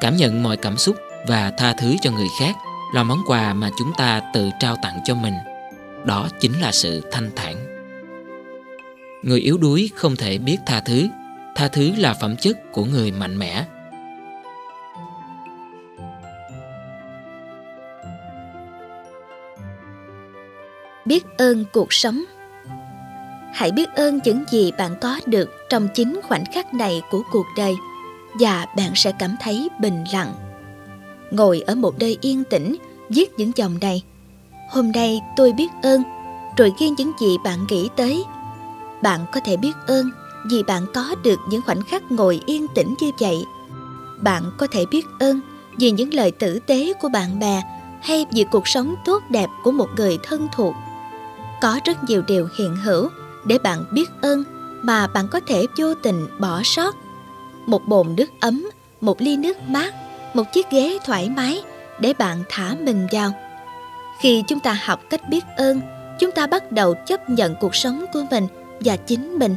[0.01, 2.57] Cảm nhận mọi cảm xúc và tha thứ cho người khác
[2.95, 5.35] là món quà mà chúng ta tự trao tặng cho mình.
[6.05, 7.57] Đó chính là sự thanh thản.
[9.23, 11.09] Người yếu đuối không thể biết tha thứ.
[11.55, 13.65] Tha thứ là phẩm chất của người mạnh mẽ.
[21.05, 22.25] Biết ơn cuộc sống
[23.57, 27.47] hãy biết ơn những gì bạn có được trong chính khoảnh khắc này của cuộc
[27.57, 27.77] đời,
[28.41, 30.35] và bạn sẽ cảm thấy bình lặng.
[31.31, 32.77] Ngồi ở một nơi yên tĩnh,
[33.09, 34.03] viết những dòng này.
[34.71, 36.03] Hôm nay tôi biết ơn,
[36.57, 38.25] rồi ghi những gì bạn nghĩ tới.
[39.03, 40.11] Bạn có thể biết ơn
[40.51, 43.45] vì bạn có được những khoảnh khắc ngồi yên tĩnh như vậy.
[44.21, 45.41] Bạn có thể biết ơn
[45.79, 47.63] vì những lời tử tế của bạn bè
[48.03, 50.75] hay vì cuộc sống tốt đẹp của một người thân thuộc.
[51.61, 53.09] Có rất nhiều điều hiện hữu
[53.47, 54.45] để bạn biết ơn
[54.83, 56.95] mà bạn có thể vô tình bỏ sót.
[57.67, 58.69] Một bồn nước ấm,
[59.01, 59.95] một ly nước mát,
[60.35, 61.63] một chiếc ghế thoải mái
[62.01, 63.33] để bạn thả mình vào.
[64.21, 65.81] Khi chúng ta học cách biết ơn,
[66.19, 68.47] chúng ta bắt đầu chấp nhận cuộc sống của mình
[68.81, 69.57] và chính mình.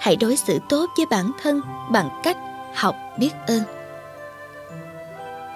[0.00, 2.36] Hãy đối xử tốt với bản thân bằng cách
[2.74, 3.62] học biết ơn.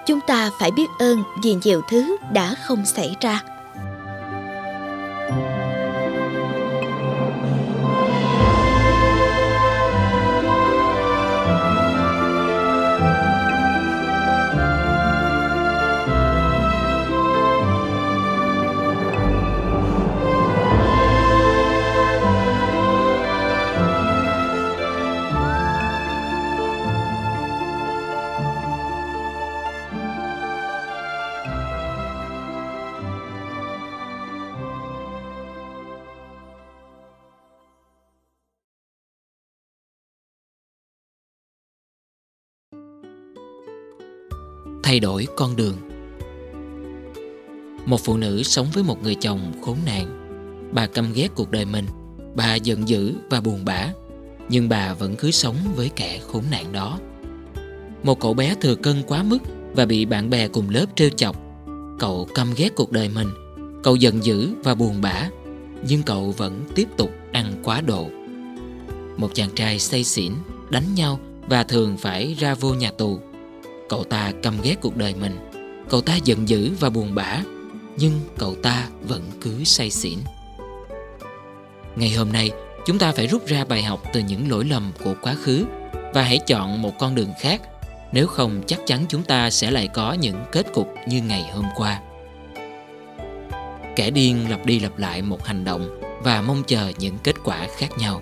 [0.07, 3.43] Chúng ta phải biết ơn vì nhiều thứ đã không xảy ra.
[44.83, 45.77] Thay đổi con đường.
[47.87, 50.19] Một phụ nữ sống với một người chồng khốn nạn.
[50.73, 51.87] Bà căm ghét cuộc đời mình.
[52.35, 53.93] Bà giận dữ và buồn bã.
[54.49, 56.99] Nhưng bà vẫn cứ sống với kẻ khốn nạn đó.
[58.03, 59.39] Một cậu bé thừa cân quá mức
[59.75, 61.37] và bị bạn bè cùng lớp trêu chọc.
[61.99, 63.29] Cậu căm ghét cuộc đời mình.
[63.83, 65.29] Cậu giận dữ và buồn bã.
[65.89, 68.09] Nhưng cậu vẫn tiếp tục ăn quá độ.
[69.17, 70.33] Một chàng trai say xỉn
[70.71, 73.21] đánh nhau và thường phải ra vô nhà tù.
[73.93, 75.39] Cậu ta căm ghét cuộc đời mình.
[75.89, 77.43] Cậu ta giận dữ và buồn bã,
[77.97, 80.19] Nhưng cậu ta vẫn cứ say xỉn.
[81.97, 82.51] Ngày hôm nay,
[82.87, 85.65] Chúng ta phải rút ra bài học từ những lỗi lầm của quá khứ
[86.15, 87.61] Và hãy chọn một con đường khác.
[88.13, 91.65] Nếu không, chắc chắn chúng ta sẽ lại có những kết cục như ngày hôm
[91.77, 92.01] qua.
[93.97, 97.67] Kẻ điên lặp đi lặp lại một hành động Và mong chờ những kết quả
[97.77, 98.21] khác nhau.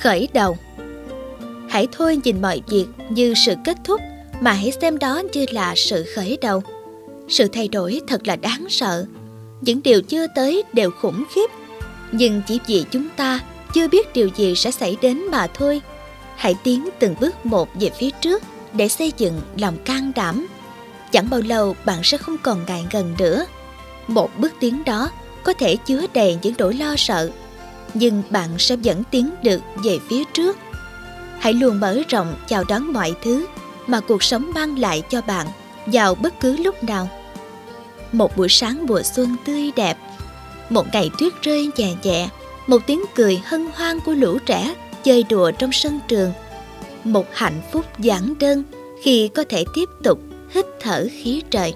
[0.00, 0.56] Khởi đầu
[1.72, 4.00] hãy thôi nhìn mọi việc như sự kết thúc,
[4.40, 6.62] mà hãy xem đó như là sự khởi đầu.
[7.28, 9.06] Sự thay đổi thật là đáng sợ.
[9.60, 11.50] Những điều chưa tới đều khủng khiếp.
[12.12, 13.40] Nhưng chỉ vì chúng ta
[13.74, 15.80] chưa biết điều gì sẽ xảy đến mà thôi.
[16.36, 20.46] Hãy tiến từng bước một về phía trước để xây dựng lòng can đảm.
[21.12, 23.46] Chẳng bao lâu bạn sẽ không còn ngại ngần nữa.
[24.06, 25.10] Một bước tiến đó
[25.42, 27.30] có thể chứa đầy những nỗi lo sợ.
[27.94, 30.56] Nhưng bạn sẽ vẫn tiến được về phía trước
[31.42, 33.46] hãy luôn mở rộng chào đón mọi thứ
[33.86, 35.46] mà cuộc sống mang lại cho bạn
[35.86, 37.08] vào bất cứ lúc nào
[38.12, 39.96] một buổi sáng mùa xuân tươi đẹp
[40.72, 42.28] một ngày tuyết rơi nhẹ nhẹ,
[42.66, 44.74] một tiếng cười hân hoan của lũ trẻ
[45.04, 46.32] chơi đùa trong sân trường,
[47.04, 48.62] một hạnh phúc giản đơn
[49.02, 50.18] khi có thể tiếp tục
[50.50, 51.74] hít thở khí trời.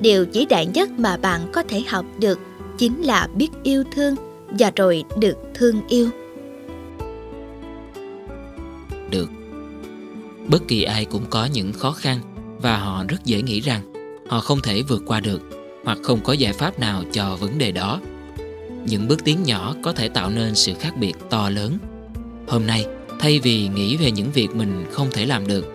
[0.00, 2.38] Điều vĩ đại nhất mà bạn có thể học được
[2.78, 4.16] chính là biết yêu thương
[4.58, 6.10] và rồi được thương yêu.
[10.48, 12.20] Bất kỳ ai cũng có những khó khăn
[12.62, 13.92] và họ rất dễ nghĩ rằng
[14.28, 15.42] họ không thể vượt qua được
[15.84, 18.00] hoặc không có giải pháp nào cho vấn đề đó.
[18.86, 21.78] Những bước tiến nhỏ có thể tạo nên sự khác biệt to lớn.
[22.48, 22.86] Hôm nay,
[23.20, 25.66] thay vì nghĩ về những việc mình không thể làm được,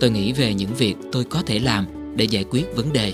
[0.00, 3.12] tôi nghĩ về những việc tôi có thể làm để giải quyết vấn đề.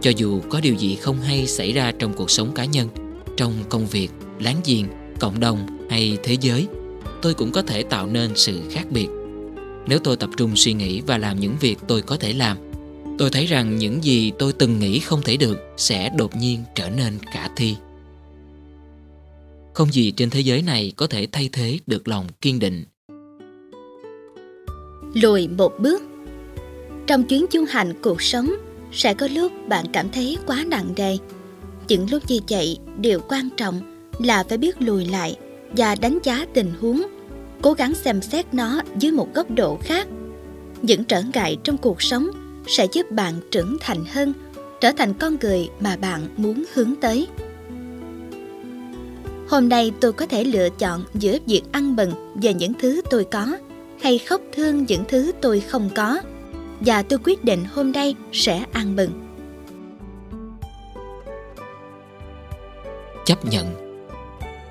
[0.00, 2.88] Cho dù có điều gì không hay xảy ra trong cuộc sống cá nhân,
[3.36, 4.08] trong công việc,
[4.40, 4.84] láng giềng,
[5.20, 6.66] cộng đồng hay thế giới,
[7.22, 9.08] tôi cũng có thể tạo nên sự khác biệt.
[9.88, 12.56] Nếu tôi tập trung suy nghĩ và làm những việc tôi có thể làm,
[13.18, 16.90] tôi thấy rằng những gì tôi từng nghĩ không thể được sẽ đột nhiên trở
[16.90, 17.76] nên khả thi.
[19.74, 22.84] Không gì trên thế giới này có thể thay thế được lòng kiên định.
[25.14, 26.02] Lùi một bước
[27.06, 28.50] Trong chuyến du hành cuộc sống,
[28.92, 31.16] sẽ có lúc bạn cảm thấy quá nặng nề.
[31.88, 33.80] Những lúc như vậy, điều quan trọng
[34.18, 35.36] là phải biết lùi lại
[35.76, 37.02] và đánh giá tình huống,
[37.66, 40.06] cố gắng xem xét nó dưới một góc độ khác.
[40.82, 42.26] Những trở ngại trong cuộc sống
[42.66, 44.32] sẽ giúp bạn trưởng thành hơn,
[44.80, 47.28] trở thành con người mà bạn muốn hướng tới.
[49.48, 53.24] Hôm nay tôi có thể lựa chọn giữa việc ăn mừng về những thứ tôi
[53.24, 53.56] có
[54.02, 56.20] hay khóc thương những thứ tôi không có
[56.80, 59.10] và tôi quyết định hôm nay sẽ ăn mừng.
[63.24, 63.66] Chấp nhận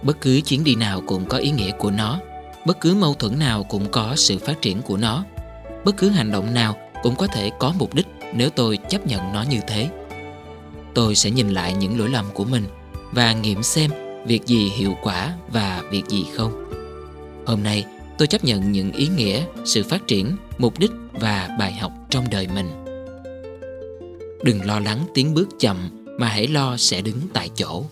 [0.04, 2.20] Bất cứ chuyến đi nào cũng có ý nghĩa của nó
[2.66, 5.24] Bất cứ mâu thuẫn nào cũng có sự phát triển của nó.
[5.86, 9.34] Bất cứ hành động nào cũng có thể có mục đích nếu tôi chấp nhận
[9.34, 9.90] nó như thế.
[10.94, 12.64] Tôi sẽ nhìn lại những lỗi lầm của mình
[13.12, 13.92] Và nghiệm xem
[14.26, 16.70] việc gì hiệu quả và việc gì không.
[17.46, 17.86] Hôm nay
[18.18, 22.26] tôi chấp nhận những ý nghĩa, sự phát triển, mục đích và bài học trong
[22.32, 22.86] đời mình.
[24.44, 27.84] Đừng lo lắng tiến bước chậm mà hãy lo sẽ đứng tại chỗ.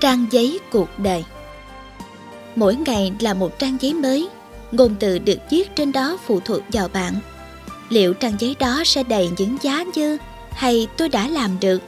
[0.00, 1.24] Trang giấy cuộc đời.
[2.56, 4.28] Mỗi ngày là một trang giấy mới,
[4.72, 7.14] ngôn từ được viết trên đó phụ thuộc vào bạn.
[7.88, 10.18] Liệu trang giấy đó sẽ đầy những giá như
[10.50, 11.82] hay tôi đã làm được?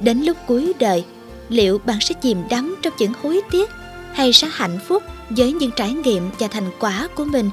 [0.00, 1.04] Đến lúc cuối đời,
[1.48, 3.70] liệu bạn sẽ chìm đắm trong những hối tiếc
[4.12, 7.50] hay sẽ hạnh phúc với những trải nghiệm và thành quả của mình?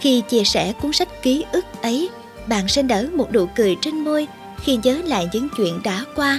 [0.00, 2.08] Khi chia sẻ cuốn sách ký ức ấy,
[2.46, 4.26] bạn sẽ nở một nụ cười trên môi
[4.62, 6.38] khi nhớ lại những chuyện đã qua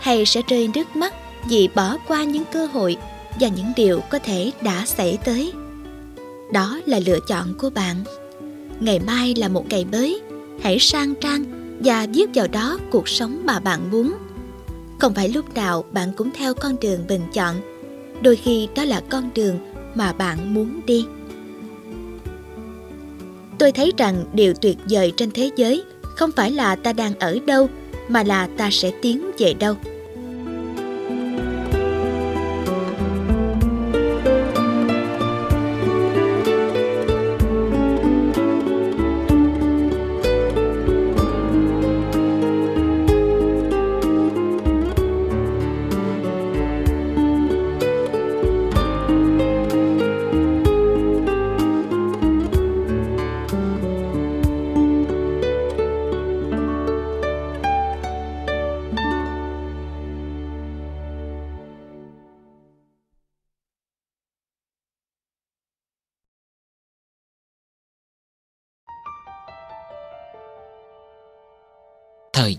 [0.00, 1.14] hay sẽ rơi nước mắt
[1.48, 2.96] vì bỏ qua những cơ hội
[3.40, 5.52] và những điều có thể đã xảy tới.
[6.52, 7.96] Đó là lựa chọn của bạn.
[8.80, 10.20] Ngày mai là một ngày mới.
[10.62, 11.44] Hãy sang trang
[11.80, 14.14] và viết vào đó cuộc sống mà bạn muốn.
[14.98, 17.56] Không phải lúc nào bạn cũng theo con đường mình chọn.
[18.22, 19.58] Đôi khi đó là con đường
[19.94, 21.06] mà bạn muốn đi.
[23.58, 27.38] Tôi thấy rằng điều tuyệt vời trên thế giới không phải là ta đang ở
[27.46, 27.68] đâu,
[28.08, 29.74] mà là ta sẽ tiến về đâu.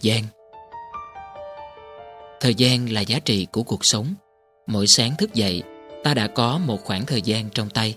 [0.05, 0.23] Gian.
[2.41, 4.13] Thời gian là giá trị của cuộc sống.
[4.67, 5.63] Mỗi sáng thức dậy,
[6.03, 7.95] Ta đã có một khoảng thời gian trong tay.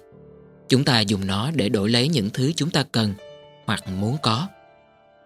[0.68, 3.14] Chúng ta dùng nó để đổi lấy những thứ chúng ta cần
[3.66, 4.48] Hoặc muốn có.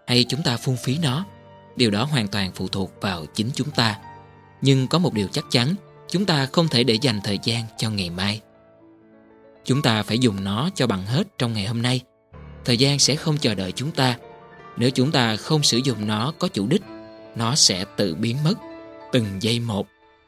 [0.06, 1.24] Hay chúng ta phung phí nó.
[1.76, 3.98] Điều đó hoàn toàn phụ thuộc vào chính chúng ta.
[4.62, 5.74] Nhưng có một điều chắc chắn,
[6.12, 8.40] Chúng ta không thể để dành thời gian cho ngày mai.
[9.64, 12.00] Chúng ta phải dùng nó cho bằng hết trong ngày hôm nay.
[12.64, 14.16] Thời gian sẽ không chờ đợi chúng ta
[14.76, 16.82] nếu chúng ta không sử dụng nó có chủ đích,
[17.36, 18.54] nó sẽ tự biến mất,
[19.12, 19.86] từng giây một,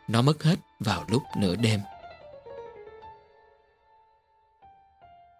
[0.09, 1.81] nó mất hết vào lúc nửa đêm.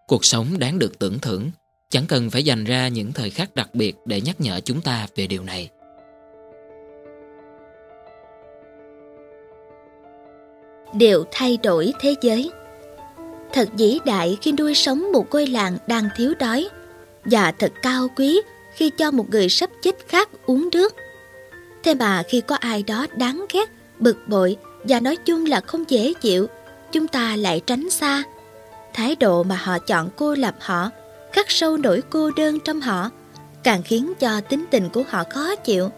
[0.07, 1.51] Cuộc sống đáng được tưởng thưởng,
[1.91, 5.07] chẳng cần phải dành ra những thời khắc đặc biệt để nhắc nhở chúng ta
[5.17, 5.71] về điều này.
[10.95, 12.51] Điều thay đổi thế giới
[13.53, 16.69] Thật vĩ đại khi nuôi sống một ngôi làng đang thiếu đói
[17.25, 18.41] và thật cao quý
[18.75, 20.95] khi cho một người sắp chết khác uống nước.
[21.83, 25.85] Thế mà khi có ai đó đáng ghét, bực bội và nói chung là không
[25.89, 26.47] dễ chịu,
[26.93, 28.23] chúng ta lại tránh xa.
[28.95, 30.91] Thái độ mà họ chọn cô lập họ,
[31.33, 33.11] khắc sâu nỗi cô đơn trong họ,
[33.63, 35.91] càng khiến cho tính tình của họ khó chịu.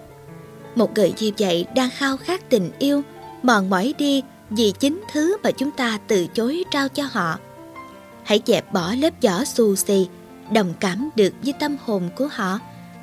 [0.75, 3.03] Một người như vậy đang khao khát tình yêu,
[3.43, 7.39] mòn mỏi đi vì chính thứ mà chúng ta từ chối trao cho họ.
[8.25, 10.07] Hãy dẹp bỏ lớp vỏ xù xì,
[10.53, 12.59] đồng cảm được với tâm hồn của họ,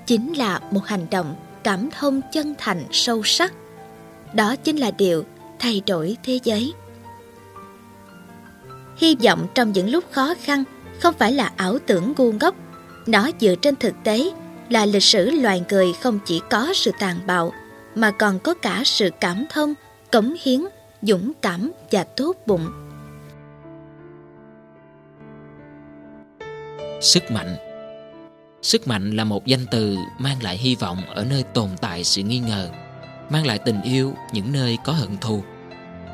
[0.06, 3.54] chính là một hành động cảm thông chân thành sâu sắc.
[4.34, 5.24] Đó chính là điều
[5.60, 6.74] thay đổi thế giới.
[8.98, 10.64] Hy vọng trong những lúc khó khăn
[11.00, 12.56] không phải là ảo tưởng ngu ngốc,
[13.08, 14.32] nó dựa trên thực tế
[14.70, 17.54] là lịch sử loài người không chỉ có sự tàn bạo
[17.96, 19.74] mà còn có cả sự cảm thông,
[20.12, 20.62] cống hiến,
[21.02, 22.83] dũng cảm và tốt bụng.
[27.04, 27.56] Sức mạnh
[28.62, 32.22] Sức mạnh là một danh từ mang lại hy vọng ở nơi tồn tại sự
[32.22, 32.70] nghi ngờ,
[33.30, 35.44] mang lại tình yêu những nơi có hận thù,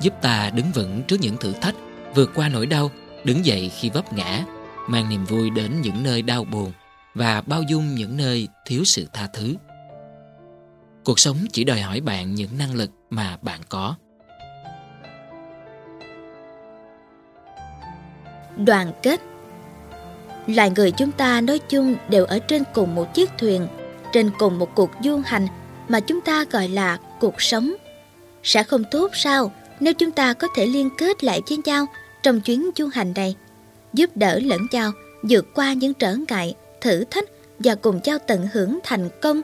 [0.01, 1.75] giúp ta đứng vững trước những thử thách,
[2.15, 2.91] vượt qua nỗi đau,
[3.23, 4.43] đứng dậy khi vấp ngã,
[4.87, 6.71] mang niềm vui đến những nơi đau buồn
[7.15, 9.55] và bao dung những nơi thiếu sự tha thứ.
[11.03, 13.95] Cuộc sống chỉ đòi hỏi bạn những năng lực mà bạn có.
[18.57, 19.19] Đoàn kết
[20.55, 23.67] Loài người chúng ta nói chung đều ở trên cùng một chiếc thuyền,
[24.13, 25.47] trên cùng một cuộc du hành
[25.87, 27.73] mà chúng ta gọi là cuộc sống.
[28.43, 31.85] Sẽ không tốt sao nếu chúng ta có thể liên kết lại với nhau
[32.23, 33.35] trong chuyến du hành này,
[33.93, 34.91] giúp đỡ lẫn nhau
[35.23, 37.25] vượt qua những trở ngại, thử thách
[37.59, 39.41] và cùng nhau tận hưởng thành công.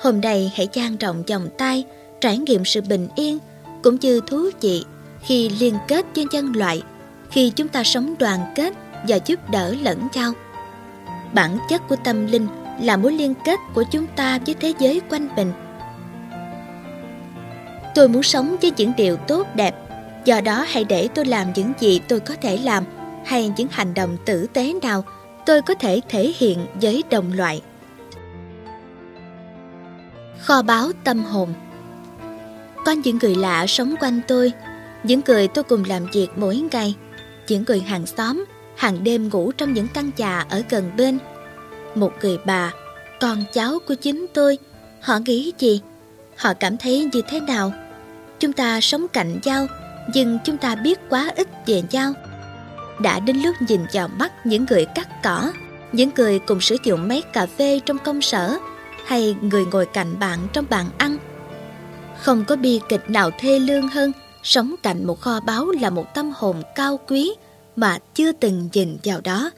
[0.00, 1.84] Hôm nay hãy trang rộng vòng tay,
[2.20, 3.38] trải nghiệm sự bình yên
[3.82, 4.84] cũng như thú vị
[5.22, 6.82] khi liên kết với nhân loại,
[7.30, 8.74] khi chúng ta sống đoàn kết
[9.08, 10.32] và giúp đỡ lẫn nhau.
[11.32, 12.46] Bản chất của tâm linh
[12.82, 15.52] là mối liên kết của chúng ta với thế giới quanh mình.
[17.94, 19.74] Tôi muốn sống với những điều tốt đẹp,
[20.24, 22.84] do đó hãy để tôi làm những gì tôi có thể làm
[23.24, 25.04] hay những hành động tử tế nào
[25.46, 27.62] tôi có thể thể hiện với đồng loại.
[30.40, 31.54] Kho báu tâm hồn
[32.84, 34.52] Có những người lạ sống quanh tôi,
[35.02, 36.94] những người tôi cùng làm việc mỗi ngày,
[37.48, 38.44] những người hàng xóm
[38.80, 41.18] hàng đêm ngủ trong những căn nhà ở gần bên.
[41.94, 42.72] Một người bà,
[43.20, 44.58] con cháu của chính tôi,
[45.00, 45.80] họ nghĩ gì?
[46.36, 47.72] Họ cảm thấy như thế nào?
[48.38, 49.66] Chúng ta sống cạnh nhau,
[50.14, 52.12] nhưng chúng ta biết quá ít về nhau.
[53.00, 55.52] Đã đến lúc nhìn vào mắt những người cắt cỏ,
[55.92, 58.58] những người cùng sử dụng máy cà phê trong công sở,
[59.06, 61.16] hay người ngồi cạnh bạn trong bàn ăn.
[62.18, 64.12] Không có bi kịch nào thê lương hơn
[64.42, 67.34] sống cạnh một kho báu là một tâm hồn cao quý,
[67.80, 69.50] mà chưa từng nhìn vào đó.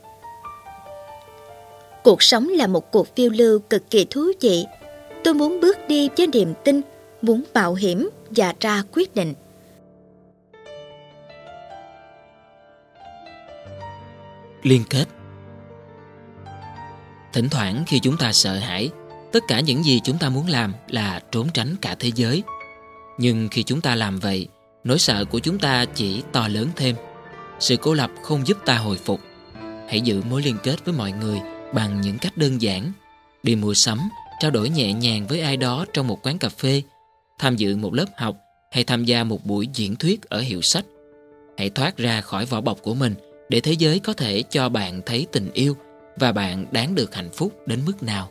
[2.02, 4.64] Cuộc sống là một cuộc phiêu lưu cực kỳ thú vị.
[5.24, 6.80] Tôi muốn bước đi với niềm tin,
[7.22, 9.34] muốn mạo hiểm và ra quyết định.
[14.62, 15.04] Liên kết
[17.32, 18.90] Thỉnh thoảng khi chúng ta sợ hãi,
[19.32, 22.42] tất cả những gì chúng ta muốn làm là trốn tránh cả thế giới.
[23.18, 24.48] Nhưng khi chúng ta làm vậy,
[24.84, 26.96] nỗi sợ của chúng ta chỉ to lớn thêm
[27.62, 29.20] sự cô lập không giúp ta hồi phục.
[29.88, 31.40] Hãy giữ mối liên kết với mọi người
[31.74, 32.92] bằng những cách đơn giản.
[33.42, 33.98] Đi mua sắm,
[34.40, 36.82] trao đổi nhẹ nhàng với ai đó trong một quán cà phê,
[37.38, 38.36] tham dự một lớp học
[38.70, 40.84] hay tham gia một buổi diễn thuyết ở hiệu sách.
[41.58, 43.14] Hãy thoát ra khỏi vỏ bọc của mình
[43.48, 45.76] để thế giới có thể cho bạn thấy tình yêu
[46.16, 48.30] và bạn đáng được hạnh phúc đến mức nào.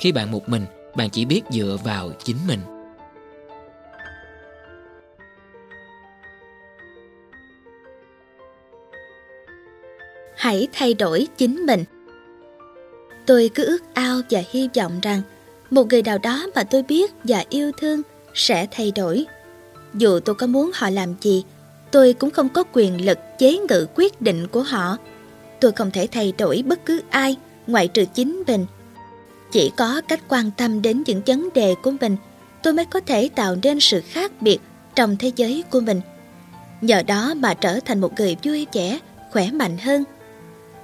[0.00, 0.64] Khi bạn một mình,
[0.96, 2.75] bạn chỉ biết dựa vào chính mình.
[10.46, 11.84] Hãy thay đổi chính mình.
[13.26, 15.22] Tôi cứ ước ao và hy vọng rằng
[15.70, 18.02] một người nào đó mà tôi biết và yêu thương
[18.34, 19.26] sẽ thay đổi.
[19.94, 21.44] Dù tôi có muốn họ làm gì,
[21.90, 24.96] tôi cũng không có quyền lực chế ngự quyết định của họ.
[25.60, 27.36] Tôi không thể thay đổi bất cứ ai
[27.66, 28.66] ngoại trừ chính mình.
[29.52, 32.16] Chỉ có cách quan tâm đến những vấn đề của mình,
[32.62, 34.58] tôi mới có thể tạo nên sự khác biệt
[34.94, 36.00] trong thế giới của mình.
[36.80, 38.98] Nhờ đó mà trở thành một người vui vẻ,
[39.32, 40.04] khỏe mạnh hơn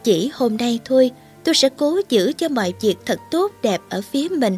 [0.04, 1.10] chỉ hôm nay thôi,
[1.44, 4.56] tôi sẽ cố giữ cho mọi việc thật tốt đẹp ở phía mình.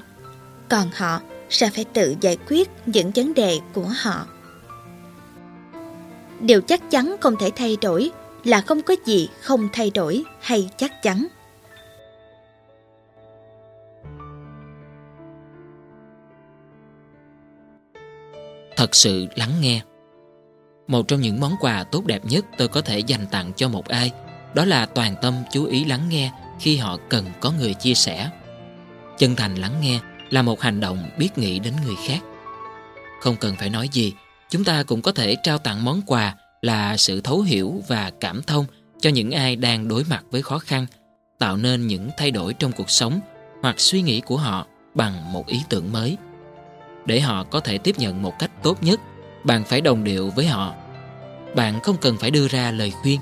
[0.68, 1.20] Còn họ
[1.50, 4.26] sẽ phải tự giải quyết những vấn đề của họ.
[6.40, 8.10] Điều chắc chắn không thể thay đổi
[8.44, 11.26] là không có gì không thay đổi hay chắc chắn.
[18.76, 19.82] Thật sự lắng nghe
[20.86, 23.88] Một trong những món quà tốt đẹp nhất tôi có thể dành tặng cho một
[23.88, 24.12] ai
[24.54, 28.30] đó là toàn tâm chú ý lắng nghe khi họ cần có người chia sẻ.
[29.18, 30.00] Chân thành lắng nghe
[30.30, 32.18] là một hành động biết nghĩ đến người khác.
[33.20, 34.12] Không cần phải nói gì,
[34.50, 38.42] chúng ta cũng có thể trao tặng món quà là sự thấu hiểu và cảm
[38.42, 38.66] thông
[39.00, 40.86] cho những ai đang đối mặt với khó khăn,
[41.38, 43.20] tạo nên những thay đổi trong cuộc sống
[43.62, 46.16] hoặc suy nghĩ của họ bằng một ý tưởng mới.
[47.06, 49.00] Để họ có thể tiếp nhận một cách tốt nhất,
[49.44, 50.74] bạn phải đồng điệu với họ.
[51.56, 53.20] Bạn không cần phải đưa ra lời khuyên.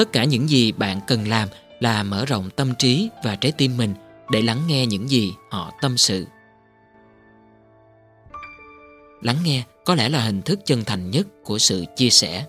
[0.00, 1.48] Tất cả những gì bạn cần làm
[1.80, 3.94] là mở rộng tâm trí và trái tim mình
[4.30, 6.26] để lắng nghe những gì họ tâm sự.
[9.22, 12.44] Lắng nghe có lẽ là hình thức chân thành nhất của sự chia sẻ.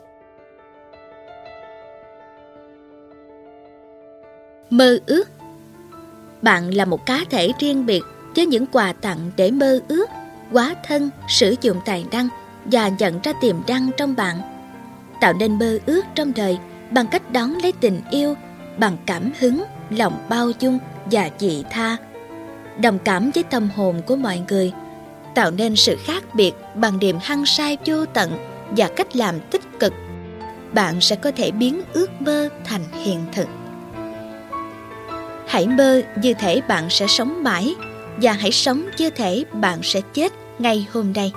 [4.69, 5.29] Mơ ước
[6.41, 8.01] Bạn là một cá thể riêng biệt
[8.35, 10.09] với những quà tặng để mơ ước,
[10.51, 12.29] quá thân, sử dụng tài năng
[12.65, 14.41] và nhận ra tiềm năng trong bạn.
[15.21, 16.57] Tạo nên mơ ước trong đời
[16.91, 18.35] bằng cách đón lấy tình yêu,
[18.77, 21.97] bằng cảm hứng, lòng bao dung và dị tha.
[22.77, 24.71] Đồng cảm với tâm hồn của mọi người,
[25.35, 28.31] tạo nên sự khác biệt bằng niềm hăng say vô tận
[28.77, 29.93] và cách làm tích cực.
[30.73, 33.47] Bạn sẽ có thể biến ước mơ thành hiện thực.
[35.47, 37.75] Hãy mơ như thể bạn sẽ sống mãi
[38.21, 41.31] và hãy sống như thể bạn sẽ chết ngay hôm nay.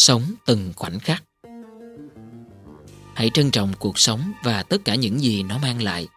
[0.00, 1.22] Sống từng khoảnh khắc.
[3.14, 6.08] Hãy trân trọng cuộc sống và tất cả những gì nó mang lại.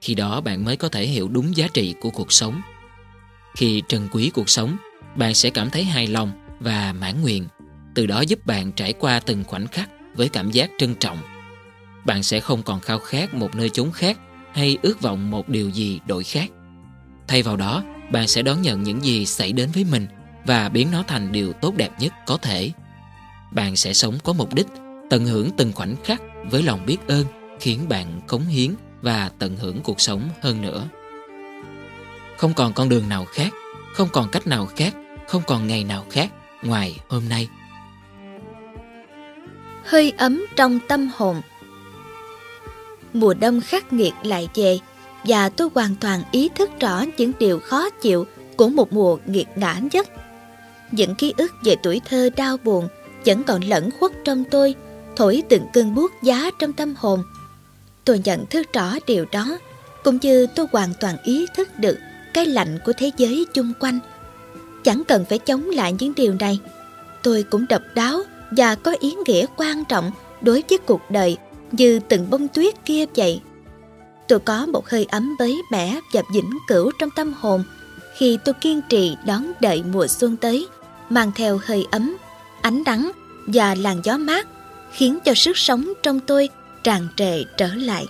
[0.00, 2.60] Khi đó bạn mới có thể hiểu đúng giá trị của cuộc sống.
[3.56, 4.76] Khi trân quý cuộc sống,
[5.16, 7.46] bạn sẽ cảm thấy hài lòng và mãn nguyện.
[7.94, 11.18] Từ đó giúp bạn trải qua từng khoảnh khắc với cảm giác trân trọng.
[12.04, 14.18] Bạn sẽ không còn khao khát một nơi chốn khác
[14.52, 16.50] hay ước vọng một điều gì đổi khác.
[17.28, 20.06] Thay vào đó, bạn sẽ đón nhận những gì xảy đến với mình
[20.46, 22.72] và biến nó thành điều tốt đẹp nhất có thể
[23.50, 24.66] bạn sẽ sống có mục đích,
[25.10, 27.24] tận hưởng từng khoảnh khắc với lòng biết ơn
[27.60, 30.88] khiến bạn cống hiến và tận hưởng cuộc sống hơn nữa.
[32.38, 33.52] Không còn con đường nào khác,
[33.94, 34.94] không còn cách nào khác,
[35.28, 36.30] không còn ngày nào khác
[36.62, 37.48] ngoài hôm nay.
[39.84, 41.40] Hơi ấm trong tâm hồn
[43.12, 44.78] Mùa đông khắc nghiệt lại về
[45.24, 48.26] và tôi hoàn toàn ý thức rõ những điều khó chịu
[48.56, 50.08] của một mùa nghiệt ngã nhất.
[50.90, 52.88] Những ký ức về tuổi thơ đau buồn
[53.26, 54.74] vẫn còn lẫn khuất trong tôi,
[55.16, 57.22] thổi từng cơn buốt giá trong tâm hồn.
[58.04, 59.58] Tôi nhận thức rõ điều đó,
[60.04, 61.98] cũng như tôi hoàn toàn ý thức được
[62.34, 63.98] cái lạnh của thế giới chung quanh.
[64.84, 66.58] Chẳng cần phải chống lại những điều này.
[67.22, 70.10] Tôi cũng độc đáo và có ý nghĩa quan trọng
[70.40, 71.36] đối với cuộc đời
[71.72, 73.40] như từng bông tuyết kia vậy.
[74.28, 77.64] Tôi có một hơi ấm bấy bẻ và vĩnh cửu trong tâm hồn
[78.14, 80.66] khi tôi kiên trì đón đợi mùa xuân tới,
[81.10, 82.16] mang theo hơi ấm
[82.64, 83.10] ánh nắng
[83.46, 84.46] và làn gió mát
[84.92, 86.48] khiến cho sức sống trong tôi
[86.84, 88.06] tràn trề trở lại.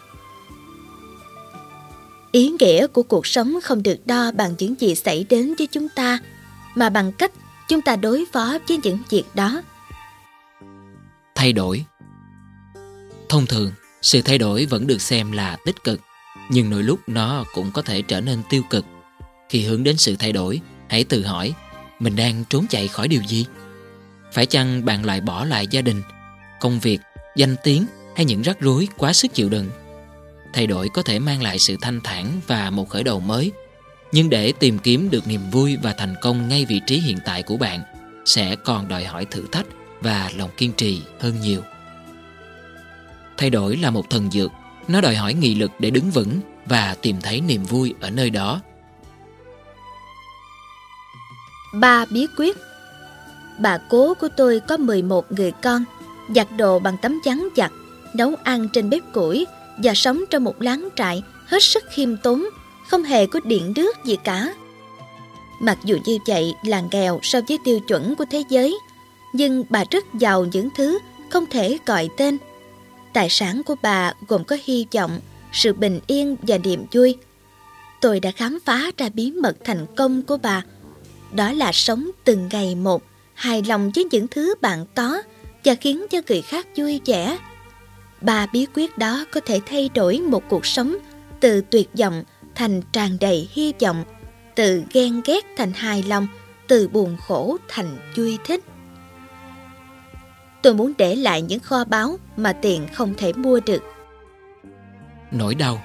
[2.32, 5.88] Ý nghĩa của cuộc sống không được đo bằng những gì xảy đến với chúng
[5.88, 6.18] ta,
[6.74, 7.32] mà bằng cách
[7.68, 9.62] chúng ta đối phó với những việc đó.
[11.34, 11.84] Thay đổi
[13.28, 16.00] Thông thường, sự thay đổi vẫn được xem là tích cực,
[16.50, 18.84] nhưng đôi lúc nó cũng có thể trở nên tiêu cực.
[19.48, 21.54] Khi hướng đến sự thay đổi, hãy tự hỏi,
[21.98, 23.46] mình đang trốn chạy khỏi điều gì?
[24.34, 26.02] Phải chăng bạn lại bỏ lại gia đình,
[26.60, 26.98] công việc,
[27.36, 29.70] danh tiếng hay những rắc rối quá sức chịu đựng?
[30.52, 33.52] Thay đổi có thể mang lại sự thanh thản và một khởi đầu mới,
[34.12, 37.42] nhưng để tìm kiếm được niềm vui và thành công ngay vị trí hiện tại
[37.42, 37.80] của bạn
[38.24, 39.66] sẽ còn đòi hỏi thử thách
[40.00, 41.62] và lòng kiên trì hơn nhiều.
[43.36, 44.50] Thay đổi là một thần dược,
[44.88, 48.30] nó đòi hỏi nghị lực để đứng vững và tìm thấy niềm vui ở nơi
[48.30, 48.60] đó.
[51.74, 52.56] Ba bí quyết
[53.58, 55.84] bà cố của tôi có 11 người con,
[56.34, 57.72] giặt đồ bằng tấm chắn giặt,
[58.14, 59.46] nấu ăn trên bếp củi
[59.76, 62.44] và sống trong một láng trại hết sức khiêm tốn,
[62.88, 64.54] không hề có điện nước gì cả.
[65.60, 68.78] Mặc dù như vậy là nghèo so với tiêu chuẩn của thế giới,
[69.32, 70.98] nhưng bà rất giàu những thứ
[71.30, 72.38] không thể gọi tên.
[73.12, 75.20] Tài sản của bà gồm có hy vọng,
[75.52, 77.16] sự bình yên và niềm vui.
[78.00, 80.62] Tôi đã khám phá ra bí mật thành công của bà.
[81.32, 83.02] Đó là sống từng ngày một
[83.34, 85.22] hài lòng với những thứ bạn có
[85.64, 87.38] và khiến cho người khác vui vẻ.
[88.20, 90.96] Ba bí quyết đó có thể thay đổi một cuộc sống
[91.40, 92.24] từ tuyệt vọng
[92.54, 94.04] thành tràn đầy hy vọng,
[94.54, 96.26] từ ghen ghét thành hài lòng,
[96.68, 98.64] từ buồn khổ thành vui thích.
[100.62, 103.82] Tôi muốn để lại những kho báu mà tiền không thể mua được.
[105.30, 105.82] Nỗi đau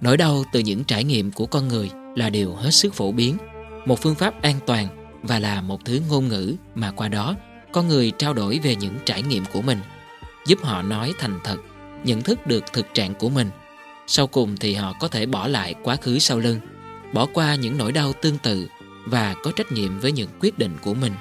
[0.00, 3.36] Nỗi đau từ những trải nghiệm của con người là điều hết sức phổ biến,
[3.86, 7.34] một phương pháp an toàn và là một thứ ngôn ngữ mà qua đó
[7.72, 9.78] con người trao đổi về những trải nghiệm của mình,
[10.46, 11.56] giúp họ nói thành thật,
[12.04, 13.50] nhận thức được thực trạng của mình.
[14.06, 16.60] Sau cùng thì họ có thể bỏ lại quá khứ sau lưng,
[17.12, 18.68] bỏ qua những nỗi đau tương tự
[19.06, 21.12] và có trách nhiệm với những quyết định của mình.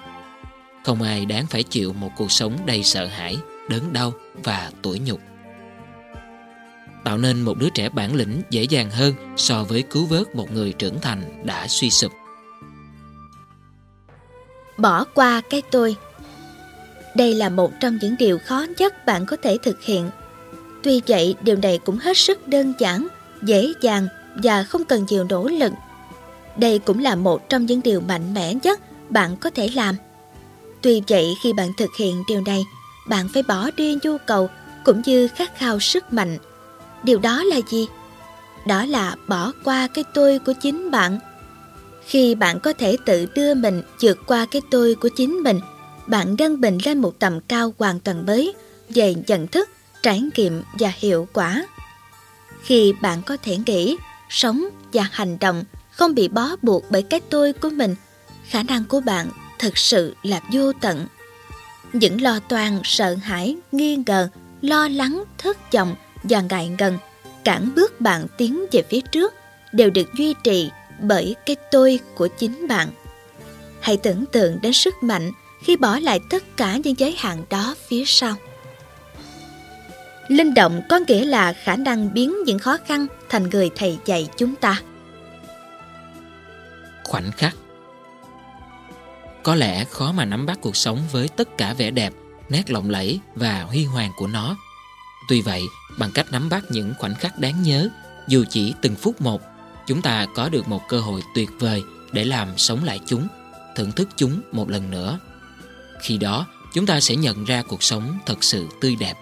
[0.86, 3.38] Không ai đáng phải chịu một cuộc sống đầy sợ hãi,
[3.70, 5.20] đớn đau và tủi nhục.
[7.04, 10.52] Tạo nên một đứa trẻ bản lĩnh dễ dàng hơn so với cứu vớt một
[10.52, 12.12] người trưởng thành đã suy sụp.
[14.80, 15.96] Bỏ qua cái tôi
[17.16, 20.10] Đây là một trong những điều khó nhất bạn có thể thực hiện.
[20.84, 23.08] Tuy vậy, điều này cũng hết sức đơn giản,
[23.42, 25.72] dễ dàng và không cần nhiều nỗ lực.
[26.58, 29.96] Đây cũng là một trong những điều mạnh mẽ nhất bạn có thể làm.
[30.82, 32.64] Tuy vậy khi bạn thực hiện điều này,
[33.08, 34.50] bạn phải bỏ đi nhu cầu
[34.84, 36.38] cũng như khát khao sức mạnh.
[37.04, 37.88] Điều đó là gì?
[38.68, 41.20] Đó là bỏ qua cái tôi của chính bạn.
[42.10, 45.60] Khi bạn có thể tự đưa mình vượt qua cái tôi của chính mình,
[46.08, 48.54] bạn nâng mình lên một tầm cao hoàn toàn mới
[48.90, 49.70] về nhận thức,
[50.04, 51.66] trải nghiệm và hiệu quả.
[52.64, 53.98] Khi bạn có thể nghĩ,
[54.30, 57.96] sống và hành động không bị bó buộc bởi cái tôi của mình,
[58.50, 59.30] khả năng của bạn
[59.60, 61.08] thực sự là vô tận.
[61.94, 64.30] Những lo toan, sợ hãi, nghi ngờ,
[64.62, 66.98] lo lắng, thất vọng và ngại ngần
[67.44, 69.34] cản bước bạn tiến về phía trước
[69.72, 70.70] đều được duy trì
[71.02, 72.88] bởi cái tôi của chính bạn.
[73.82, 75.32] Hãy tưởng tượng đến sức mạnh
[75.64, 78.36] khi bỏ lại tất cả những giới hạn đó phía sau.
[80.28, 84.30] Linh động có nghĩa là khả năng biến những khó khăn thành người thầy dạy
[84.38, 84.82] chúng ta.
[87.04, 87.56] Khoảnh khắc
[89.44, 92.14] có lẽ khó mà nắm bắt cuộc sống với tất cả vẻ đẹp,
[92.50, 94.58] nét lộng lẫy và huy hoàng của nó.
[95.30, 95.64] Tuy vậy,
[96.00, 97.90] bằng cách nắm bắt những khoảnh khắc đáng nhớ,
[98.28, 99.42] dù chỉ từng phút một,
[99.90, 103.28] chúng ta có được một cơ hội tuyệt vời để làm sống lại chúng,
[103.76, 105.20] thưởng thức chúng một lần nữa.
[106.02, 109.14] Khi đó, chúng ta sẽ nhận ra cuộc sống thật sự tươi đẹp.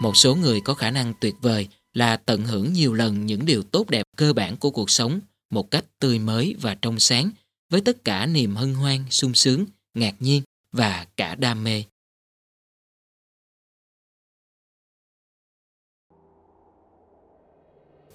[0.00, 3.62] Một số người có khả năng tuyệt vời là tận hưởng nhiều lần những điều
[3.62, 5.20] tốt đẹp cơ bản của cuộc sống
[5.50, 7.30] một cách tươi mới và trong sáng
[7.70, 9.64] với tất cả niềm hân hoan, sung sướng,
[9.94, 10.42] ngạc nhiên
[10.72, 11.84] và cả đam mê.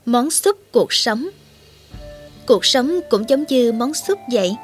[0.05, 1.27] Món súp cuộc sống
[2.47, 4.55] Cuộc sống cũng giống như món súp vậy.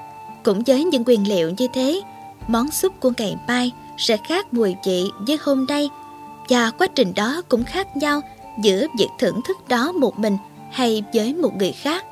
[0.44, 2.02] Cũng với những nguyên liệu như thế,
[2.48, 5.90] món súp của ngày mai sẽ khác mùi vị với hôm nay
[6.50, 8.22] và quá trình đó cũng khác nhau
[8.62, 10.38] giữa việc thưởng thức đó một mình
[10.72, 12.06] hay với một người khác.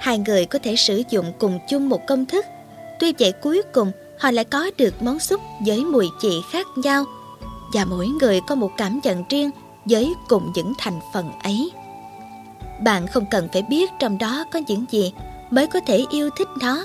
[0.00, 2.44] Hai người có thể sử dụng cùng chung một công thức,
[3.00, 7.04] tuy vậy cuối cùng họ lại có được món súp với mùi vị khác nhau.
[7.72, 9.50] Và mỗi người có một cảm nhận riêng
[9.84, 11.70] với cùng những thành phần ấy.
[12.80, 15.12] Bạn không cần phải biết trong đó có những gì
[15.50, 16.84] mới có thể yêu thích nó.